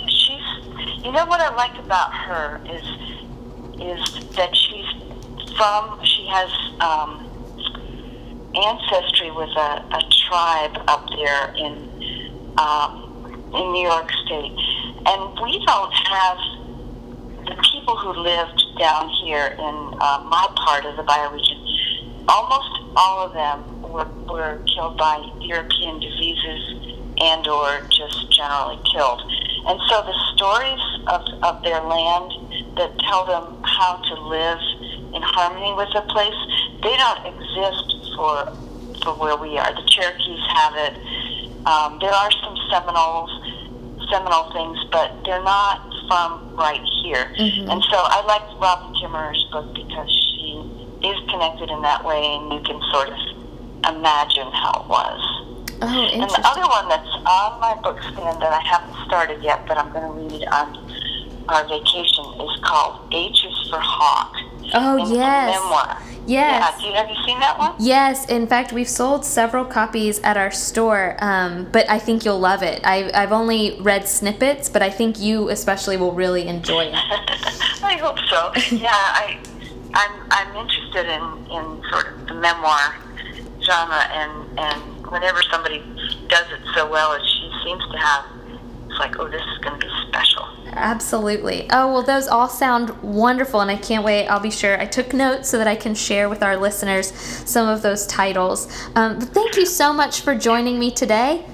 she's, 0.09 1.05
you 1.05 1.13
know 1.13 1.27
what 1.27 1.41
I 1.41 1.55
like 1.57 1.79
about 1.85 2.13
her 2.15 2.61
is 2.71 2.83
is 3.81 4.29
that 4.37 4.55
she's 4.57 4.87
from. 5.57 6.01
She 6.05 6.27
has. 6.27 6.51
Um, 6.81 7.27
ancestry 8.55 9.31
with 9.31 9.51
a, 9.57 9.85
a 9.93 10.03
tribe 10.29 10.83
up 10.89 11.09
there 11.17 11.55
in 11.57 11.89
um, 12.59 13.07
in 13.55 13.73
New 13.73 13.83
York 13.83 14.11
State, 14.27 14.59
and 15.07 15.21
we 15.43 15.65
don't 15.67 15.93
have 15.93 16.39
the 17.47 17.57
people 17.73 17.97
who 17.97 18.11
lived 18.21 18.63
down 18.79 19.09
here 19.25 19.57
in 19.59 19.77
uh, 20.01 20.23
my 20.29 20.47
part 20.57 20.85
of 20.85 20.97
the 20.97 21.03
bioregion. 21.03 21.59
Almost 22.29 22.95
all 22.97 23.27
of 23.27 23.33
them 23.33 23.83
were, 23.83 24.07
were 24.31 24.63
killed 24.73 24.97
by 24.97 25.19
European 25.41 25.99
diseases 25.99 26.95
and 27.19 27.47
or 27.49 27.81
just 27.91 28.31
generally 28.31 28.79
killed. 28.87 29.21
And 29.67 29.81
so 29.89 30.03
the 30.03 30.17
stories 30.35 30.85
of, 31.09 31.21
of 31.43 31.63
their 31.63 31.81
land 31.83 32.33
that 32.77 32.99
tell 33.01 33.27
them 33.27 33.61
how 33.65 33.97
to 33.97 34.15
live 34.21 34.61
in 35.13 35.23
harmony 35.23 35.75
with 35.75 35.91
the 35.93 36.03
place, 36.09 36.39
they 36.83 36.97
don't 36.97 37.27
exist 37.27 37.90
for 38.21 38.53
for 39.03 39.15
where 39.17 39.37
we 39.37 39.57
are. 39.57 39.73
The 39.75 39.87
Cherokees 39.89 40.45
have 40.53 40.75
it. 40.77 40.95
Um, 41.65 41.99
there 42.01 42.13
are 42.13 42.31
some 42.45 42.55
Seminoles, 42.71 43.33
Seminole 44.13 44.53
things, 44.53 44.77
but 44.93 45.09
they're 45.25 45.43
not 45.43 45.81
from 46.07 46.55
right 46.55 46.85
here. 47.01 47.33
Mhm. 47.39 47.71
And 47.73 47.81
so 47.85 47.97
I 47.97 48.21
like 48.27 48.43
Robin 48.61 48.93
Kimmerer's 49.01 49.43
book 49.51 49.73
because 49.73 50.11
she 50.11 50.53
is 51.03 51.17
connected 51.31 51.71
in 51.71 51.81
that 51.81 52.05
way, 52.05 52.21
and 52.37 52.53
you 52.53 52.61
can 52.61 52.79
sort 52.93 53.09
of 53.09 53.19
imagine 53.97 54.51
how 54.53 54.83
it 54.83 54.87
was. 54.89 55.21
Oh, 55.83 55.87
And 56.13 56.29
the 56.29 56.43
other 56.45 56.67
one 56.69 56.89
that's 56.91 57.09
on 57.25 57.59
my 57.59 57.75
book 57.83 57.99
stand 58.03 58.37
that 58.43 58.53
I 58.53 58.61
haven't 58.61 58.97
started 59.07 59.43
yet, 59.43 59.65
but 59.67 59.79
I'm 59.79 59.91
going 59.95 60.05
to 60.05 60.13
read 60.37 60.45
on 60.49 60.77
our 61.49 61.65
vacation 61.67 62.25
is 62.45 62.61
called 62.61 62.99
H 63.13 63.45
is 63.47 63.71
for 63.71 63.79
Hawk. 63.81 64.35
Oh, 64.75 64.93
And 64.99 65.01
it's 65.01 65.11
a 65.13 65.15
yes. 65.15 65.55
memoir. 65.57 65.97
Yes. 66.31 66.75
Yeah. 66.77 66.81
Do 66.81 66.87
you, 66.87 66.95
have 66.95 67.09
you 67.09 67.17
seen 67.27 67.41
that 67.41 67.59
one? 67.59 67.75
Yes, 67.79 68.27
in 68.27 68.47
fact, 68.47 68.73
we've 68.73 68.89
sold 68.89 69.25
several 69.25 69.65
copies 69.65 70.21
at 70.21 70.37
our 70.37 70.53
store, 70.53 71.17
um, 71.19 71.69
but 71.73 71.91
I 71.91 71.99
think 71.99 72.25
you'll 72.25 72.39
love 72.39 72.63
it. 72.63 72.81
I, 72.85 73.11
I've 73.13 73.33
only 73.33 73.77
read 73.81 74.07
snippets, 74.07 74.69
but 74.69 74.81
I 74.81 74.91
think 74.91 75.19
you 75.19 75.49
especially 75.49 75.97
will 75.97 76.13
really 76.13 76.47
enjoy 76.47 76.85
it. 76.85 76.95
I 77.83 77.99
hope 78.01 78.19
so. 78.31 78.53
Yeah, 78.77 78.91
I, 78.93 79.41
I'm 79.95 80.13
I'm 80.31 80.57
interested 80.57 81.07
in, 81.07 81.23
in 81.51 81.83
sort 81.91 82.07
of 82.13 82.27
the 82.29 82.35
memoir 82.35 82.95
genre, 83.63 84.03
and 84.13 84.59
and 84.59 85.07
whenever 85.11 85.43
somebody 85.51 85.83
does 86.29 86.47
it 86.53 86.61
so 86.75 86.89
well 86.89 87.13
as 87.13 87.23
she 87.27 87.51
seems 87.65 87.83
to 87.91 87.99
have, 87.99 88.25
it's 88.89 88.99
like, 89.01 89.19
oh, 89.19 89.29
this 89.29 89.43
is 89.43 89.59
going 89.59 89.81
to 89.81 89.87
be 89.87 89.93
special. 90.09 90.47
Absolutely. 90.73 91.67
Oh, 91.71 91.93
well, 91.93 92.03
those 92.03 92.29
all 92.29 92.49
sound 92.49 92.91
wonderful, 93.03 93.61
and 93.61 93.71
I 93.71 93.77
can't 93.77 94.05
wait. 94.05 94.29
I'll 94.29 94.41
be 94.41 94.51
sure 94.51 94.81
I 94.81 94.87
took 94.87 95.13
notes 95.13 95.49
so 95.49 95.59
that 95.59 95.67
I 95.67 95.75
can 95.75 95.95
share 95.95 96.29
with 96.29 96.43
our 96.43 96.57
listeners 96.57 97.13
some 97.13 97.69
of 97.69 97.83
those 97.83 98.07
titles. 98.07 98.69
Um, 98.95 99.19
but 99.19 99.29
thank 99.31 99.57
you 99.57 99.67
so 99.67 99.93
much 99.93 100.21
for 100.21 100.35
joining 100.35 100.79
me 100.79 100.91
today. 100.91 101.45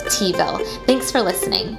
Thanks 0.87 1.11
for 1.11 1.21
listening. 1.21 1.77